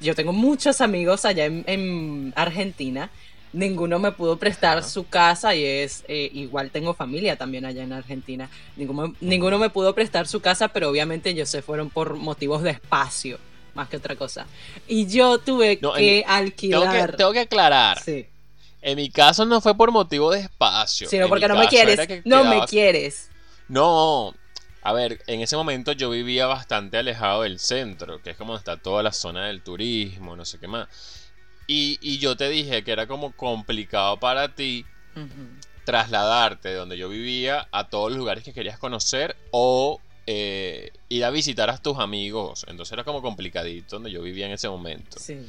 [0.00, 3.10] yo tengo muchos amigos allá en, Argentina.
[3.52, 7.92] Ninguno me pudo prestar su casa y es eh, igual tengo familia también allá en
[7.92, 8.48] Argentina.
[8.76, 12.70] Ninguno, ninguno me pudo prestar su casa, pero obviamente ellos se fueron por motivos de
[12.70, 13.38] espacio
[13.74, 14.46] más que otra cosa.
[14.88, 16.80] Y yo tuve que alquilar.
[16.90, 18.00] Tengo que, tengo que aclarar.
[18.00, 18.26] Sí.
[18.86, 21.08] En mi caso no fue por motivo de espacio.
[21.08, 22.22] Sino porque no me quieres.
[22.26, 23.30] No me quieres.
[23.66, 24.34] No,
[24.82, 28.76] a ver, en ese momento yo vivía bastante alejado del centro, que es como está
[28.76, 30.88] toda la zona del turismo, no sé qué más.
[31.66, 34.84] Y, yo te dije que era como complicado para ti
[35.86, 41.24] trasladarte de donde yo vivía a todos los lugares que querías conocer o eh, ir
[41.24, 42.66] a visitar a tus amigos.
[42.68, 45.18] Entonces era como complicadito donde yo vivía en ese momento.
[45.18, 45.40] Sí.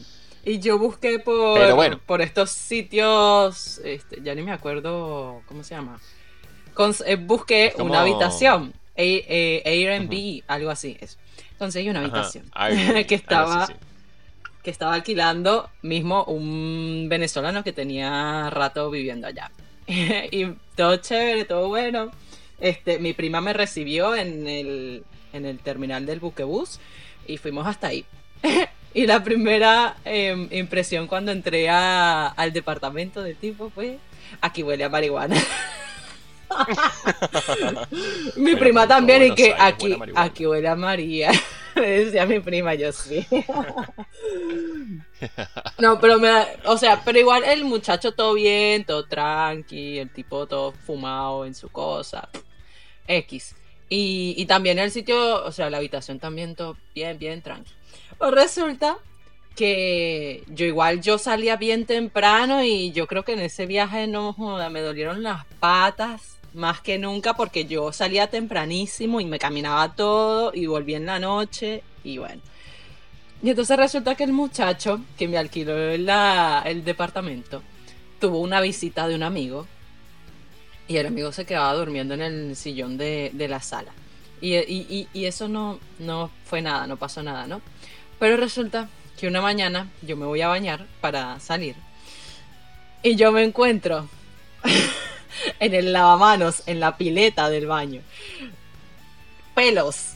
[0.46, 6.00] Y yo busqué por, por estos sitios, este, ya ni me acuerdo cómo se llama.
[7.06, 10.98] Eh, busqué una habitación, eh, Airbnb, algo así.
[11.02, 11.18] Eso.
[11.52, 12.46] Entonces hay una habitación
[13.08, 13.68] que estaba
[14.62, 19.52] que estaba alquilando mismo un venezolano que tenía rato viviendo allá.
[19.88, 22.12] y todo chévere, todo bueno.
[22.60, 26.80] Este, mi prima me recibió en el, en el terminal del buquebús
[27.28, 28.06] y fuimos hasta ahí.
[28.96, 34.00] Y la primera em, impresión cuando entré al departamento de tipo fue,
[34.40, 35.36] aquí huele a marihuana.
[38.38, 41.30] mi prima también y que aquí, aquí huele a María.
[41.76, 43.28] decía mi prima, yo sí.
[45.78, 46.32] no, pero me
[46.64, 51.54] o sea, pero igual el muchacho todo bien, todo tranqui, el tipo todo fumado en
[51.54, 52.30] su cosa.
[53.08, 53.58] X.
[53.90, 57.74] Y, y también el sitio, o sea, la habitación también todo bien, bien tranqui.
[58.20, 58.98] Resulta
[59.56, 64.36] que yo igual yo salía bien temprano y yo creo que en ese viaje no
[64.70, 70.52] me dolieron las patas más que nunca porque yo salía tempranísimo y me caminaba todo
[70.54, 72.42] y volví en la noche y bueno.
[73.44, 77.62] Y entonces resulta que el muchacho que me alquiló el departamento
[78.20, 79.68] tuvo una visita de un amigo
[80.88, 83.92] y el amigo se quedaba durmiendo en el sillón de, la sala.
[84.42, 87.62] Y, eso no, no fue nada, no pasó nada, ¿no?
[88.20, 91.76] Pero resulta que una mañana yo me voy a bañar para salir
[93.04, 94.10] y yo me encuentro
[95.60, 98.02] en el lavamanos, en la pileta del baño.
[99.54, 100.14] Pelos.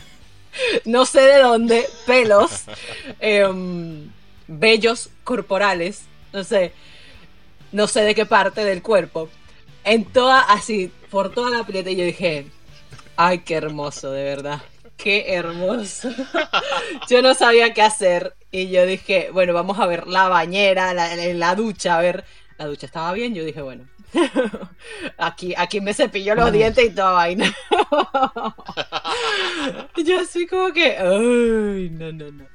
[0.84, 2.62] no sé de dónde, pelos.
[3.18, 4.10] Em,
[4.46, 6.02] bellos corporales.
[6.32, 6.72] No sé.
[7.72, 9.28] No sé de qué parte del cuerpo.
[9.82, 11.90] En toda, así, por toda la pileta.
[11.90, 12.46] Y yo dije,
[13.16, 14.62] ay, qué hermoso, de verdad
[15.02, 16.10] qué hermoso.
[17.08, 21.16] yo no sabía qué hacer y yo dije, bueno, vamos a ver la bañera, la,
[21.16, 22.24] la ducha, a ver,
[22.56, 23.88] la ducha estaba bien, yo dije, bueno,
[25.18, 27.52] aquí, aquí me cepillo los dientes y toda vaina.
[30.04, 32.46] yo así como que, ay, no, no, no.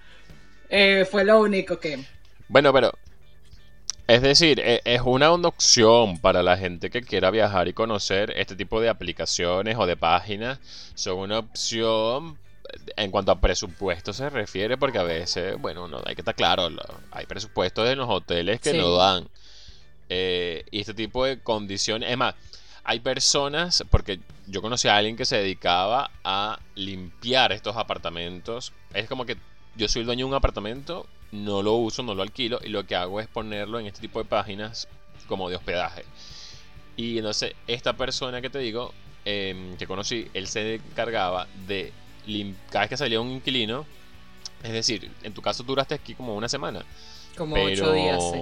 [0.69, 1.99] Eh, fue lo único que...
[2.47, 2.93] Bueno, pero
[4.07, 8.55] es decir, e, es una opción para la gente que quiera viajar y conocer este
[8.55, 10.59] tipo de aplicaciones o de páginas.
[10.95, 12.37] Son una opción
[12.95, 16.69] en cuanto a presupuesto se refiere, porque a veces, bueno, no hay que estar claro,
[17.11, 19.27] hay presupuestos en los hoteles que no dan.
[20.09, 22.35] Eh, y este tipo de condiciones, es más,
[22.83, 28.71] hay personas, porque yo conocí a alguien que se dedicaba a limpiar estos apartamentos.
[28.93, 29.37] Es como que
[29.75, 32.85] yo soy el dueño de un apartamento no lo uso, no lo alquilo y lo
[32.85, 34.87] que hago es ponerlo en este tipo de páginas
[35.27, 36.05] como de hospedaje.
[36.95, 38.93] Y entonces esta persona que te digo,
[39.25, 41.93] em, que conocí, él se encargaba de
[42.69, 43.85] cada vez que salía un inquilino,
[44.63, 46.83] Es decir, en tu caso duraste aquí como una semana.
[47.37, 48.39] Como ocho días, sí.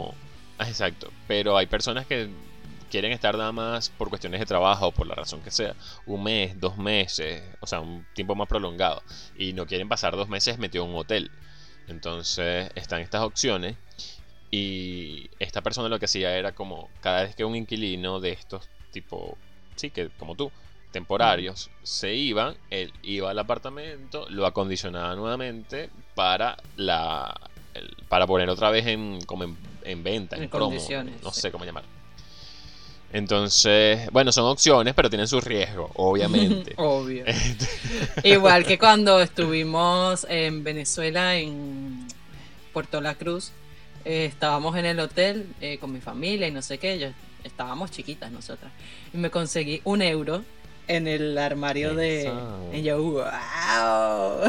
[0.58, 1.12] Ah, Exacto.
[1.28, 2.30] Pero hay personas que
[2.90, 5.76] quieren estar nada más por cuestiones de trabajo o por la razón que sea,
[6.06, 9.04] un mes, dos meses, o sea, un tiempo más prolongado,
[9.38, 11.30] y no quieren pasar dos meses metido en un hotel.
[11.88, 13.76] Entonces están estas opciones
[14.52, 18.70] y esta persona lo que hacía era como cada vez que un inquilino de estos
[18.92, 19.38] tipo,
[19.76, 20.52] sí, que como tú,
[20.92, 27.36] temporarios, se iban, él iba al apartamento, lo acondicionaba nuevamente para la
[28.08, 30.80] para poner otra vez en como en, en venta, en, En promo,
[31.22, 31.84] no sé cómo llamar.
[33.16, 36.74] Entonces, bueno, son opciones, pero tienen su riesgo, obviamente.
[36.76, 37.24] Obvio.
[38.24, 42.10] Igual que cuando estuvimos en Venezuela, en
[42.74, 43.54] Puerto La Cruz,
[44.04, 47.08] eh, estábamos en el hotel eh, con mi familia y no sé qué, yo,
[47.46, 48.74] estábamos chiquitas nosotras.
[49.14, 50.44] Y me conseguí un euro
[50.90, 52.30] en el armario de...
[52.74, 54.42] Y yo, wow,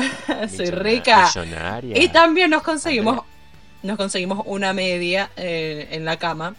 [0.48, 1.30] soy rica.
[1.32, 2.02] millonaria.
[2.02, 3.20] Y también nos conseguimos,
[3.84, 6.56] nos conseguimos una media eh, en la cama.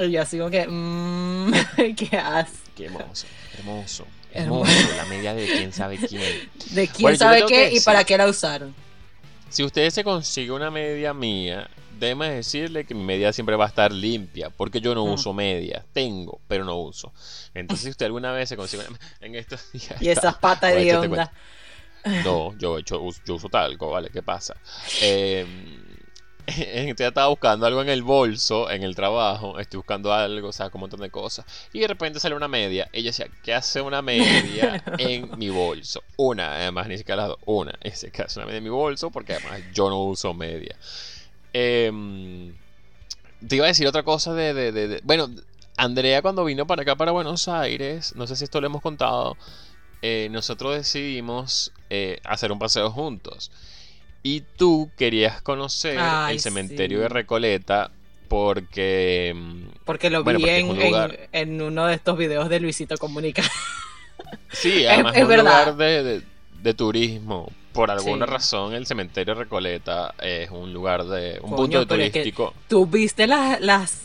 [0.00, 1.52] Y yo así como que, mmm,
[1.96, 2.56] qué asco.
[2.74, 3.26] Qué hermoso,
[3.58, 4.70] hermoso, Hermoso.
[4.70, 4.96] hermoso.
[4.96, 6.22] La media de quién sabe quién.
[6.70, 8.74] De quién Bueno, sabe qué y para qué la usaron.
[9.50, 13.68] Si usted se consigue una media mía, déjeme decirle que mi media siempre va a
[13.68, 15.12] estar limpia, porque yo no Mm.
[15.12, 15.84] uso media.
[15.92, 17.12] Tengo, pero no uso.
[17.52, 20.00] Entonces, si usted alguna vez se consigue una en estos días.
[20.00, 21.32] Y esas patas de onda.
[22.24, 24.08] No, yo, yo, yo uso talco, ¿vale?
[24.10, 24.56] ¿Qué pasa?
[25.02, 25.44] Eh,
[26.46, 30.70] Estoy estaba buscando algo en el bolso, en el trabajo, estoy buscando algo, o sea,
[30.70, 31.44] como un montón de cosas.
[31.72, 32.88] Y de repente sale una media.
[32.92, 36.04] Yo decía, ¿qué hace una media en mi bolso?
[36.16, 37.72] Una, además, ni siquiera las dos, una.
[37.84, 39.10] Dice, ¿qué hace una media en mi bolso?
[39.10, 40.76] Porque además yo no uso media.
[41.52, 42.56] Em,
[43.46, 45.28] te iba a decir otra cosa de, de- de- de- Bueno,
[45.76, 49.38] Andrea cuando vino para acá, para Buenos Aires, no sé si esto lo hemos contado,
[50.02, 53.50] eh, nosotros decidimos eh, hacer un paseo juntos.
[54.22, 57.02] Y tú querías conocer Ay, el cementerio sí.
[57.02, 57.90] de Recoleta
[58.28, 59.32] porque...
[59.34, 62.60] mm, Porque lo Bueno, vi porque en, un lugar- en uno de estos videos de
[62.60, 63.42] Luisito Comunica.
[64.52, 65.44] Sí, Es- además es es, un verdad.
[65.66, 66.22] lugar de, de-
[66.62, 67.50] de turismo.
[67.72, 68.32] Por alguna Sí.
[68.32, 71.38] razón el cementerio de Recoleta es un lugar de...
[71.42, 72.54] un Coño, punto pero es que- turístico.
[72.68, 74.02] Tú viste las, las,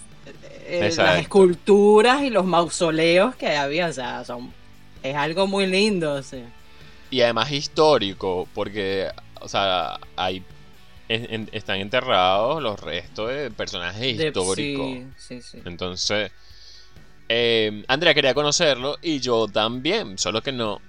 [0.67, 3.87] eh, las esculturas y los mausoleos que había.
[3.87, 4.53] O sea, son,
[5.03, 6.21] es algo muy lindo.
[6.23, 6.45] Sea.
[7.11, 9.09] Y además histórico, porque,
[9.45, 10.43] o sea, hay
[11.07, 14.87] en- en- están enterrados los restos de personajes De- históricos.
[15.17, 15.61] Sí, sí, sí.
[15.65, 16.31] Entonces,
[17.29, 20.81] eh, Andrea quería conocerlo y yo también, solo que no,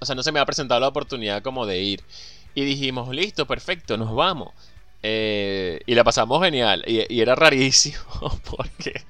[0.00, 2.02] o sea, no se me ha presentado la oportunidad como de ir.
[2.54, 4.52] Y dijimos, listo, perfecto, nos vamos.
[5.04, 6.84] Eh, y la pasamos genial.
[6.86, 7.98] Y, y era rarísimo
[8.56, 9.00] porque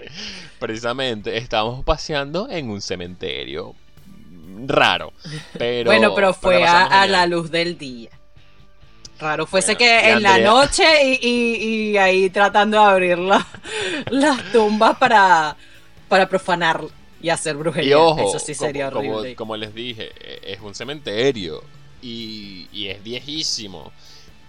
[0.59, 3.75] precisamente estábamos paseando en un cementerio
[4.67, 5.13] raro.
[5.59, 8.11] Pero, bueno, pero fue a, la luz del día.
[9.23, 13.47] Raro fuese Bueno, que en la noche y, y- y ahí tratando de abrir la-
[14.11, 15.57] las tumbas para,
[16.09, 16.81] para profanar
[17.23, 17.91] y hacer brujería.
[17.91, 19.37] Y ojo, Eso sí sería como, horrible.
[19.37, 21.63] como les dije, eh, es un cementerio
[22.03, 23.93] y, y es viejísimo.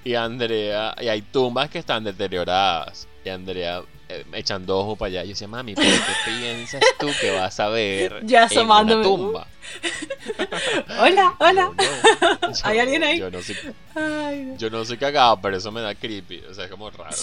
[0.04, 3.08] Y Andrea, y hay tumbas que están deterioradas.
[3.26, 5.24] Y Andrea eh, echando ojo para allá.
[5.24, 9.48] Yo decía, mami, ¿pero qué piensas tú que vas a ver Ya en una tumba?
[11.00, 11.72] Hola, hola.
[12.42, 13.20] No, ¿Hay alguien ahí?
[13.20, 13.56] Yo no soy,
[13.96, 14.58] Ay, no.
[14.58, 16.44] yo no soy cagado, pero eso me da creepy.
[16.50, 17.16] O sea, es como raro.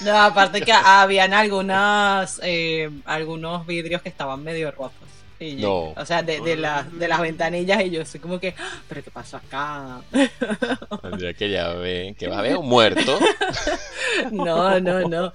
[0.00, 5.08] No, aparte que habían algunas eh, algunos vidrios que estaban medio rotos.
[5.42, 6.02] Y yo- No.
[6.02, 9.02] O sea, de, de, las- de las ventanillas y yo soy como que, "Ah, pero
[9.02, 10.00] ¿qué pasó acá?
[11.02, 13.18] Andrea que ya ve, que va a ver un muerto.
[14.30, 15.32] No, no, no.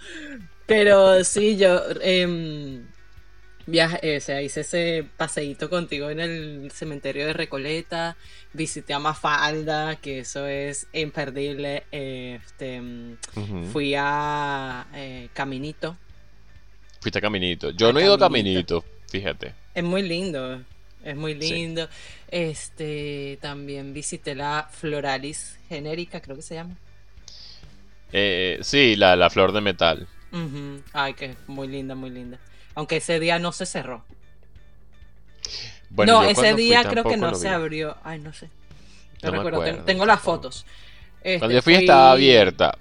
[0.66, 2.86] Pero sí, yo em,
[3.66, 8.16] viaje, o sea, hice ese paseíto contigo en el cementerio de Recoleta,
[8.54, 11.84] visité a Mafalda, que eso es imperdible.
[11.92, 12.82] eh, Este,
[13.36, 13.64] Ujú.
[13.72, 15.98] fui a eh, Caminito.
[17.02, 17.72] Fuiste a Caminito.
[17.72, 18.20] Yo A no he ido a.
[18.20, 19.54] Caminito, fíjate.
[19.78, 20.64] Es muy lindo,
[21.04, 21.54] es muy Sí.
[21.54, 21.88] lindo.
[22.32, 26.76] Este, también visité la Floralis genérica, creo que se llama.
[28.12, 30.08] Eh, sí, la, la flor de metal.
[30.94, 32.40] Ay, que es muy linda, muy linda.
[32.74, 34.04] Aunque ese día no se cerró.
[35.92, 37.98] Bueno, no, ese cuando día creo que no se abrió.
[38.04, 38.50] Ay, no sé.
[39.22, 39.62] No, recuerdo.
[39.62, 40.66] acuerdo tengo las fotos.
[41.22, 42.76] Este, Cuando yo fui estaba abierta,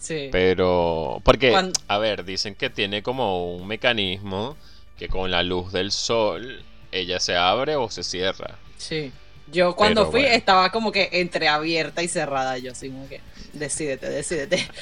[0.00, 0.30] Sí.
[0.32, 1.20] pero...
[1.24, 4.56] Porque, Cuan- a ver, dicen que tiene como un mecanismo
[4.96, 8.60] que con la luz del sol ella se abre o se cierra.
[8.76, 9.12] Sí.
[9.46, 10.34] Yo cuando Pero fui bueno.
[10.34, 12.58] estaba como que entre abierta y cerrada.
[12.58, 14.72] Yo así como que, decídete, decídete.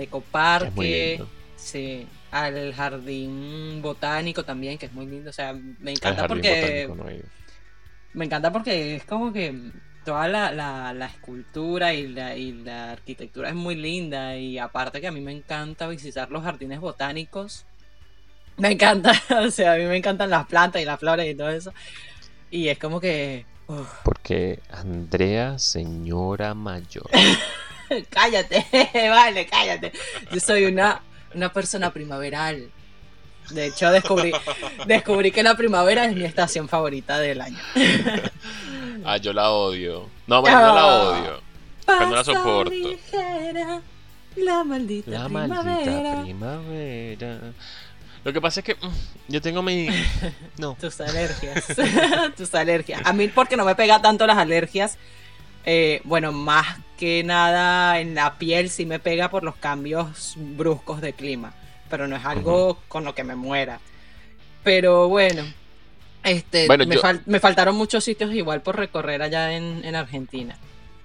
[0.59, 1.31] Es muy Ecoparque, lindo.
[1.55, 5.29] sí, al Jardín Botánico también, que es muy lindo.
[5.29, 7.05] O sea, me encanta porque botánico no
[8.13, 9.71] me encanta porque es como que
[10.05, 15.01] toda la, la, la escultura y la, y la arquitectura es muy linda y aparte
[15.01, 17.65] que a mí me encanta visitar los jardines botánicos.
[18.57, 19.11] Me encanta,
[19.45, 21.73] o sea, a mí me encantan las plantas y las flores y todo eso.
[22.49, 23.45] Y es como que...
[23.67, 27.09] uf, Porque Andrea, señora mayor.
[28.09, 28.65] cállate,
[29.09, 29.91] vale, cállate.
[30.31, 31.01] Yo soy una,
[31.33, 32.69] una persona primaveral.
[33.51, 34.31] De hecho, descubrí,
[34.87, 37.59] descubrí que la primavera es mi estación favorita del año.
[39.05, 40.09] Ah, yo la odio.
[40.27, 40.95] No, bueno, no la Ah.
[41.09, 41.41] odio.
[41.85, 42.71] Pero no la soporto.
[42.71, 43.81] ligera,
[44.35, 45.63] la maldita La primavera.
[45.63, 47.39] maldita primavera.
[48.23, 48.89] Lo que pasa es que mm,
[49.27, 49.87] yo tengo mi.
[50.57, 50.75] No.
[50.81, 51.65] Tus alergias.
[52.37, 53.01] Tus alergias.
[53.05, 54.97] A mí porque no me pega tanto las alergias.
[55.65, 56.65] eh, bueno, más
[56.97, 61.53] que nada en la piel sí me pega por los cambios bruscos de clima.
[61.89, 63.79] Pero no es algo con lo que me muera.
[64.63, 65.43] Pero bueno.
[66.25, 69.95] Este, Bueno, me, yo- fal- me faltaron muchos sitios igual por recorrer allá en, en
[69.95, 70.57] Argentina.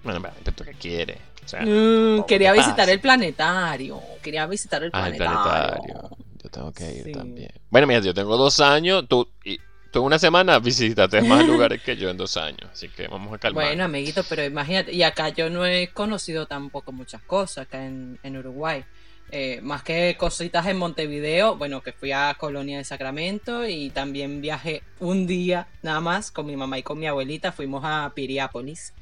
[0.03, 1.19] Bueno, pero ¿tú qué quieres?
[1.45, 2.93] O sea, Mm, quería ¿qué visitar pasa?
[2.93, 4.01] el planetario.
[4.23, 6.11] Quería visitar el Ah, el planetario.
[6.43, 7.13] Yo tengo que ir Sí.
[7.13, 7.51] también.
[7.71, 9.05] Bueno, mira, yo tengo dos años.
[9.09, 9.59] Tú, y,
[9.91, 12.71] tú en una semana visitaste más lugares que yo en dos años.
[12.73, 13.65] Así que vamos a calmar.
[13.67, 18.19] Bueno, amiguito, pero imagínate, y acá yo no he conocido tampoco muchas cosas acá en,
[18.23, 18.85] en Uruguay.
[19.33, 24.41] Eh, más que cositas en Montevideo, bueno, que fui a Colonia de Sacramento y también
[24.41, 28.93] viajé un día nada más con mi mamá y con mi abuelita, fuimos a Piriápolis,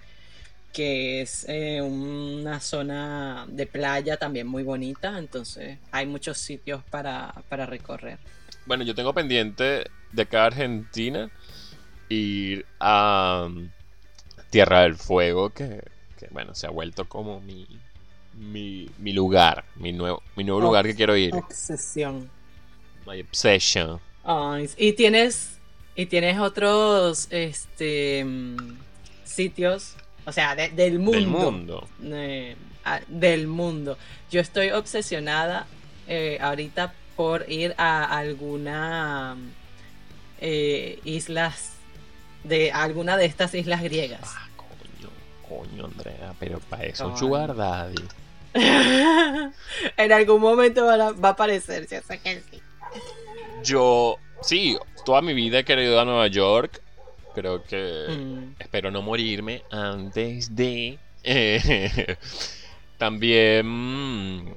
[0.74, 7.32] que es eh, una zona de playa también muy bonita, entonces hay muchos sitios para,
[7.48, 8.18] para recorrer.
[8.66, 11.30] Bueno, yo tengo pendiente de acá a Argentina
[12.10, 13.70] ir a um,
[14.50, 15.82] Tierra del Fuego, que,
[16.18, 17.66] que, bueno, se ha vuelto como mi,
[18.38, 21.34] mi, mi lugar, mi nuevo, mi nuevo lugar que quiero ir.
[21.34, 22.30] Obsesión.
[23.06, 24.00] My obsession.
[24.76, 25.58] Y tienes
[25.96, 28.24] y tienes otros este
[29.24, 29.94] sitios,
[30.26, 31.18] o sea, de- del mundo.
[31.18, 31.88] Del mundo.
[32.02, 32.56] eh,
[33.08, 33.98] del mundo.
[34.30, 35.66] Yo estoy obsesionada
[36.06, 39.36] eh, ahorita por ir a alguna
[40.40, 41.72] eh, islas
[42.44, 44.20] de alguna de estas islas griegas.
[44.24, 45.10] Ah, coño,
[45.48, 47.14] coño, Andrea, pero para eso.
[47.16, 48.02] Sugar Daddy.
[49.96, 52.60] en algún momento va a, va a aparecer, yo sé que sí.
[53.64, 56.80] Yo, sí, toda mi vida he querido ir a Nueva York.
[57.34, 58.54] Creo que Mm.
[58.58, 60.98] espero no morirme antes de.
[61.24, 62.16] eh,
[62.98, 64.54] también.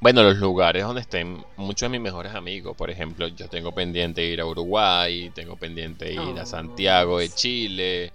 [0.00, 2.76] Bueno, los lugares donde estén muchos de mis mejores amigos.
[2.76, 6.38] Por ejemplo, yo tengo pendiente ir a Uruguay, tengo pendiente ir Oh.
[6.40, 8.12] a Santiago de Chile.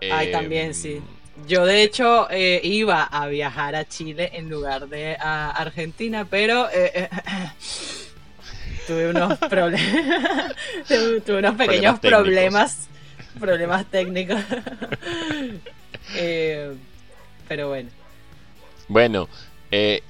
[0.00, 1.00] Ay, eh, también, sí.
[1.46, 6.68] Yo de hecho eh, iba a viajar a Chile en lugar de a Argentina, pero
[6.70, 7.08] eh, eh,
[8.86, 10.54] tuve unos problemas,
[11.24, 12.88] tuve unos pequeños Problemas problemas,
[13.38, 14.40] problemas técnicos.
[16.14, 16.74] Eh,
[17.46, 17.90] pero bueno,
[18.88, 19.28] Bueno,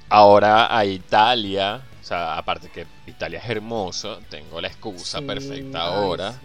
[0.07, 1.81] ahora a Italia.
[2.01, 6.31] O sea, aparte que Italia es hermoso, tengo la excusa sí, perfecta ay, ahora.
[6.31, 6.37] sí.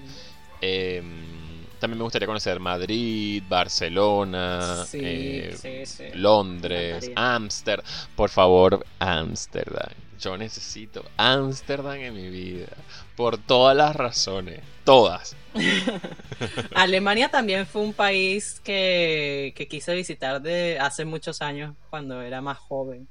[1.84, 6.04] También me gustaría conocer Madrid, Barcelona, Sí, eh, sí, sí.
[6.14, 7.10] Londres.
[7.14, 7.84] Ámsterdam.
[8.16, 9.92] Por favor, Ámsterdam.
[10.18, 12.68] Yo necesito Ámsterdam en mi vida.
[13.16, 14.60] Por todas las razones.
[14.84, 15.36] Todas.
[16.74, 22.40] Alemania también fue un país que, que quise visitar de hace muchos años cuando era
[22.40, 23.06] más joven.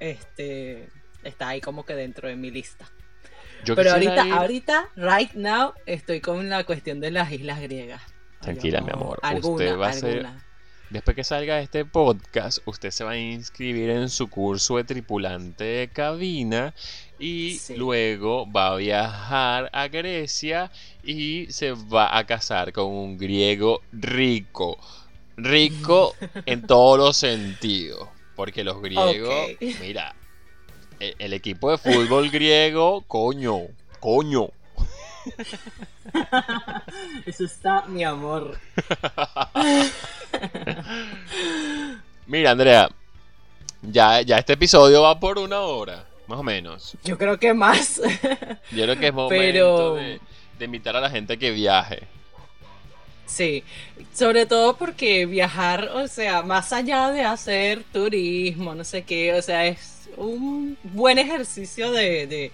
[0.00, 0.86] Este
[1.24, 2.92] está ahí como que dentro de mi lista.
[3.64, 8.02] Yo Pero ahorita, ir- ahorita, right now, estoy con la cuestión de las islas griegas.
[8.40, 10.26] Tranquila, Yo mi amor, Alguna, usted va a ser-.
[10.90, 15.64] Después que salga este podcast, usted se va a inscribir en su curso de tripulante
[15.64, 16.74] de cabina
[17.18, 17.76] y Sí.
[17.76, 20.70] luego va a viajar a Grecia
[21.02, 24.76] y se va a casar con un griego rico.
[25.36, 26.14] Rico
[26.46, 28.08] en todos los sentidos.
[28.36, 29.34] Porque los griegos,
[29.80, 30.14] mira,
[31.02, 33.58] el, el equipo de fútbol griego, coño,
[34.00, 34.48] coño.
[37.26, 38.58] Eso está, mi amor.
[42.26, 42.88] Mira, Andrea,
[43.82, 46.96] ya, ya este episodio va por una hora, más o menos.
[47.04, 48.00] Yo creo que más.
[48.70, 50.20] Yo creo que es momento Pero- de,
[50.58, 52.02] de invitar a la gente que viaje.
[53.26, 53.64] Sí,
[54.12, 59.40] sobre todo porque viajar, o sea, más allá de hacer turismo, no sé qué, o
[59.40, 62.52] sea, es un buen ejercicio de, de,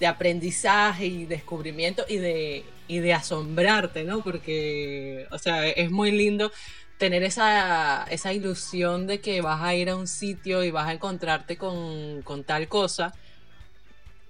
[0.00, 4.22] de aprendizaje y descubrimiento y de, y de asombrarte, ¿no?
[4.22, 6.52] Porque, o sea, es muy lindo
[6.98, 10.92] tener esa, esa ilusión de que vas a ir a un sitio y vas a
[10.92, 13.14] encontrarte con, con tal cosa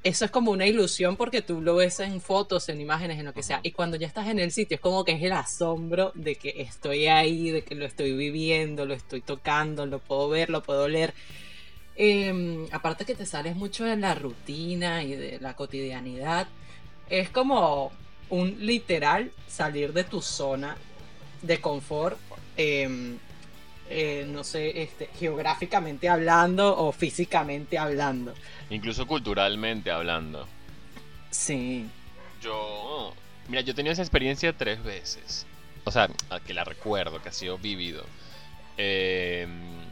[0.05, 3.35] eso es como una ilusión porque tú lo ves en fotos, en imágenes, en lo
[3.35, 3.61] que sea.
[3.63, 6.55] Y cuando ya estás en el sitio, es como que es el asombro de que
[6.63, 10.89] estoy ahí, de que lo estoy viviendo, lo estoy tocando, lo puedo ver, lo puedo
[10.89, 11.15] leer.
[12.01, 16.47] Em, aparte que te sales mucho de la rutina y de la cotidianidad,
[17.11, 17.91] es como
[18.31, 20.77] un literal salir de tu zona
[21.43, 22.17] de confort.
[22.57, 23.19] Em,
[23.91, 28.33] eh, no sé, este, geográficamente hablando o físicamente hablando.
[28.71, 30.47] Incluso culturalmente hablando.
[31.31, 31.85] Sí.
[32.41, 33.13] Yo,
[33.49, 35.47] mira, yo he tenido esa experiencia tres veces.
[35.83, 36.09] O sea,
[36.47, 38.05] que la recuerdo, que ha sido vivido.
[38.77, 39.88] Em,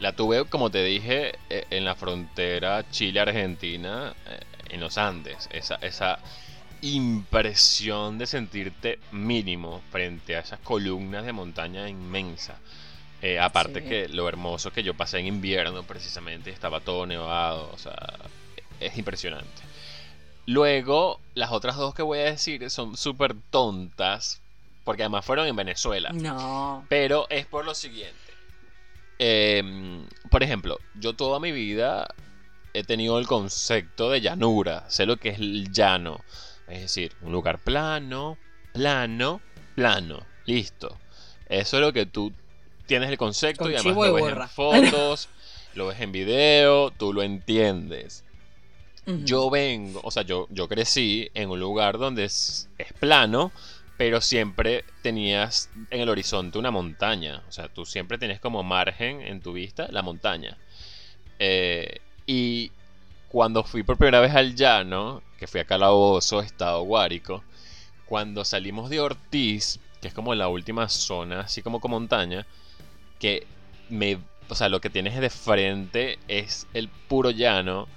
[0.00, 4.40] la tuve, como te dije, e, en la frontera Chile-Argentina, eh,
[4.70, 5.48] en los Andes.
[5.52, 6.18] Esa, esa
[6.82, 12.58] impresión de sentirte mínimo frente a esas columnas de montaña inmensa.
[13.22, 17.78] Eh, aparte que lo hermoso que yo pasé en invierno precisamente, estaba todo nevado, o
[17.78, 17.96] sea,
[18.78, 19.62] es impresionante.
[20.44, 24.40] Luego, las otras dos que voy a decir son súper tontas,
[24.84, 26.10] porque además fueron en Venezuela.
[26.12, 26.84] No.
[26.88, 28.25] Pero es por lo siguiente.
[29.18, 32.06] Em, por ejemplo, yo toda mi vida
[32.74, 36.20] he tenido el concepto de llanura, sé lo que es el llano,
[36.68, 38.36] es decir, un lugar plano,
[38.72, 39.40] plano,
[39.74, 40.98] plano, listo.
[41.48, 42.32] Eso es lo que tú
[42.86, 45.28] tienes el concepto y además lo ves en fotos,
[45.74, 48.24] lo ves en video, tú lo entiendes.
[49.06, 53.52] Yo vengo, o sea, yo, yo crecí en un lugar donde es, plano,
[53.96, 57.42] pero siempre tenías en el horizonte una montaña.
[57.48, 60.58] O sea, tú siempre tienes como margen en tu vista la montaña.
[61.38, 62.72] Eh, y
[63.28, 67.44] cuando fui por primera vez al llano, que fui a Calabozo, Estado Guárico,
[68.06, 72.46] cuando salimos de Ortiz, que es como la última zona, así como con montaña,
[73.18, 73.46] que
[73.88, 74.18] me,
[74.48, 77.88] o sea, lo que tienes de frente es el puro llano.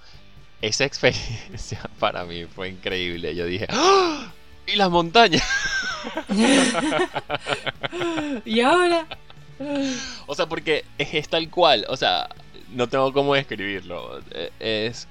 [0.62, 3.36] Esa experiencia para mí fue increíble.
[3.36, 4.34] Yo dije, ¡Ah!
[4.72, 5.44] ¿Y las montañas?
[8.46, 9.06] ¿Y ahora?
[10.28, 12.30] o sea, porque es, tal cual, o sea,
[12.70, 14.22] no tengo cómo describirlo.
[14.32, 15.08] E, es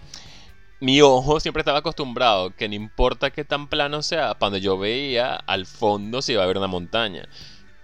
[0.81, 5.35] mi ojo siempre estaba acostumbrado que no importa qué tan plano sea, cuando yo veía
[5.35, 7.29] al fondo se iba a ver una montaña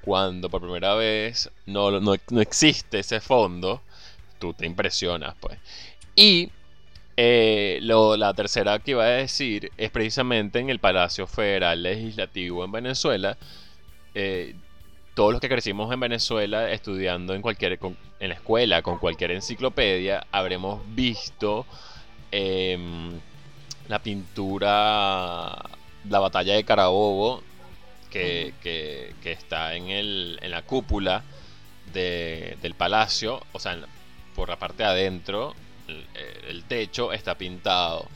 [0.04, 3.80] cuando por primera vez no, no, existe ese fondo,
[4.38, 5.58] tú te impresionas, pues.
[6.14, 6.50] Y
[7.16, 12.64] eh, lo, la tercera que iba a decir es precisamente en el Palacio Federal Legislativo
[12.64, 13.36] en Venezuela.
[14.14, 14.54] Eh,
[15.14, 17.78] todos los que crecimos en Venezuela estudiando en cualquier
[18.20, 21.66] en la escuela con cualquier enciclopedia habremos visto
[22.32, 23.12] em,
[23.88, 25.52] la pintura
[26.08, 27.42] la batalla de Carabobo
[28.10, 31.22] que, está en, el, en la cúpula
[31.92, 33.78] del palacio, o sea,
[34.34, 35.54] por la parte de adentro,
[35.88, 38.06] el, techo está pintado.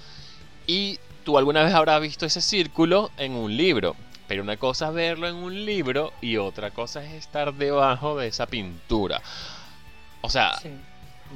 [0.66, 3.97] Y tú alguna vez habrás visto ese círculo en un libro.
[4.27, 8.29] Pero una cosa es verlo en un libro y otra cosa es estar debajo de
[8.29, 9.23] esa pintura.
[10.21, 10.53] O sea,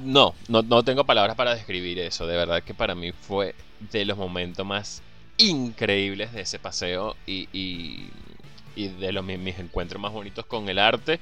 [0.05, 2.27] no, no, tengo palabras para describir eso.
[2.27, 3.55] De verdad que para mí fue
[3.91, 5.03] de los momentos más
[5.39, 7.49] increíbles de ese paseo y,
[8.77, 11.21] y de los mis encuentros más bonitos con el arte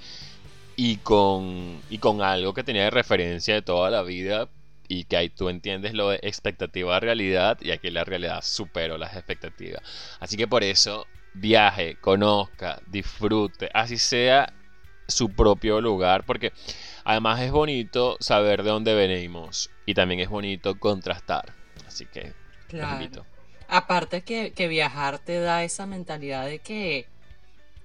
[0.76, 4.48] y con, y con algo que tenía de referencia de toda la vida
[4.90, 8.98] y que ahí tú entiendes lo de expectativa a realidad y aquí la realidad superó
[8.98, 9.80] las expectativas.
[10.18, 14.52] Así que por eso viaje, conozca, disfrute, así sea
[15.06, 16.52] su propio lugar, porque
[17.04, 21.54] además es bonito saber de dónde venimos y también es bonito contrastar.
[21.86, 22.32] Así que
[22.66, 23.24] claro.
[23.68, 27.06] Aparte que, que viajar te da esa mentalidad de que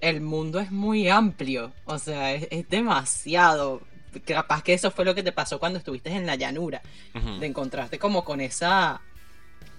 [0.00, 3.80] el mundo es muy amplio, o sea, es, demasiado.
[4.24, 7.98] Capaz que eso fue lo que te pasó cuando estuviste en la llanura, de encontrarte
[7.98, 9.00] como con esa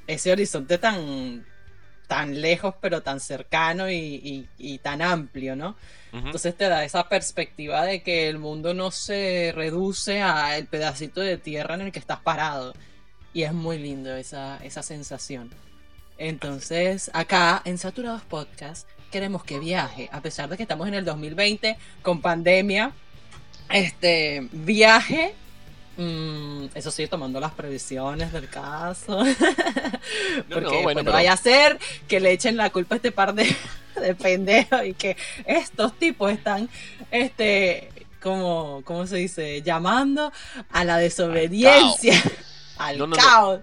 [0.06, 1.46] ese horizonte tan
[2.08, 5.76] tan lejos pero tan cercano y, tan amplio, ¿no?
[6.14, 11.22] Entonces te da esa perspectiva de que el mundo no se reduce a el pedacito
[11.22, 12.74] de tierra en el que estás parado.
[13.34, 15.52] Y es muy lindo esa, esa sensación.
[16.18, 21.06] Entonces, acá en Saturados Podcast queremos que viaje, a pesar de que estamos en el
[21.06, 22.94] 2020 con pandemia.
[23.70, 25.34] Este viaje,
[25.98, 29.24] mm, eso sí, tomando las previsiones del caso.
[30.50, 33.54] Porque no, no vaya a ser que le echen la culpa a este par de,
[34.02, 36.70] de pendejos y que estos tipos están,
[37.12, 37.90] este,
[38.22, 39.62] como, ¿cómo se dice?
[39.62, 40.32] Llamando
[40.72, 42.14] a la desobediencia,
[42.78, 43.10] al caos.
[43.18, 43.62] Al caos.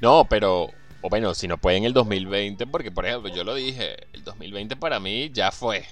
[0.00, 0.70] no, pero
[1.02, 4.22] o bueno, si no puede en el 2020, porque por ejemplo, yo lo dije, el
[4.22, 5.84] 2020 para mí ya fue.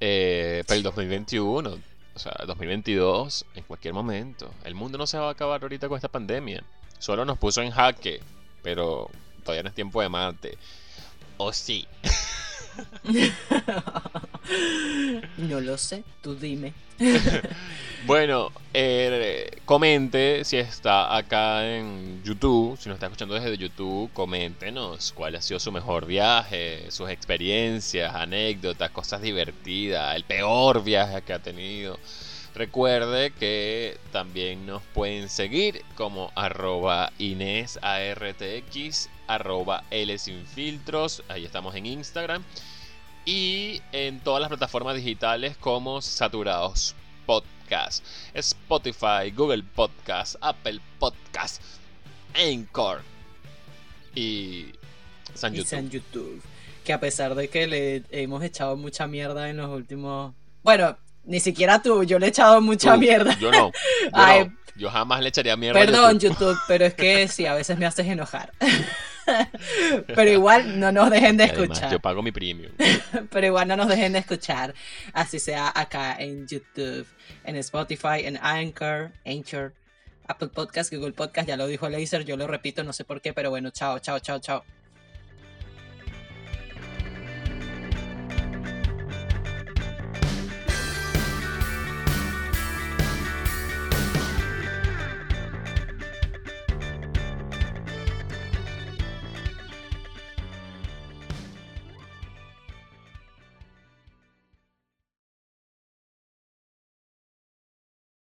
[0.00, 1.78] Eh, pero el 2021,
[2.18, 4.52] o sea, el 2022, en cualquier momento.
[4.64, 6.64] El mundo no se va a acabar ahorita con esta pandemia.
[6.98, 8.20] Solo nos puso en jaque.
[8.60, 9.08] pero
[9.44, 10.58] todavía no es tiempo de Marte.
[11.36, 11.86] ¿O sí?
[15.38, 16.72] no lo sé, tú dime.
[18.06, 25.12] bueno, eh, comente si está acá en YouTube, si nos está escuchando desde YouTube, coméntenos
[25.12, 31.32] cuál ha sido su mejor viaje, sus experiencias, anécdotas, cosas divertidas, el peor viaje que
[31.32, 31.98] ha tenido.
[32.54, 41.74] Recuerde que también nos pueden seguir como arroba InesARTX, arroba L sin filtros, ahí estamos
[41.74, 42.42] en Instagram.
[43.24, 46.94] Y en todas las plataformas digitales como Saturados
[47.26, 51.62] Podcast, Spotify, Google Podcast, Apple Podcast,
[52.34, 53.02] Anchor
[54.14, 54.72] y
[55.34, 55.66] San YouTube.
[55.66, 56.42] Y San YouTube.
[56.84, 60.32] Que a pesar de que le hemos echado mucha mierda en los últimos...
[60.62, 63.38] Bueno, ni siquiera tú, yo le he echado mucha mierda.
[63.38, 63.70] Yo no.
[64.74, 65.78] Yo, jamás le echaría mierda.
[65.78, 66.56] Perdón, YouTube.
[66.66, 68.52] pero es que sí, a veces me haces enojar.
[70.06, 71.90] pero igual no nos dejen de escuchar.
[71.90, 72.72] yo pago mi premium.
[73.30, 74.74] pero igual no nos dejen de escuchar.
[75.12, 77.06] Así sea acá en YouTube,
[77.44, 79.72] en Spotify, en Anchor, Anchor,
[80.26, 83.32] Apple Podcast, Google Podcast, ya lo dijo Laser, yo lo repito, no sé por qué,
[83.32, 84.64] pero bueno, chao, chao, chao, chao.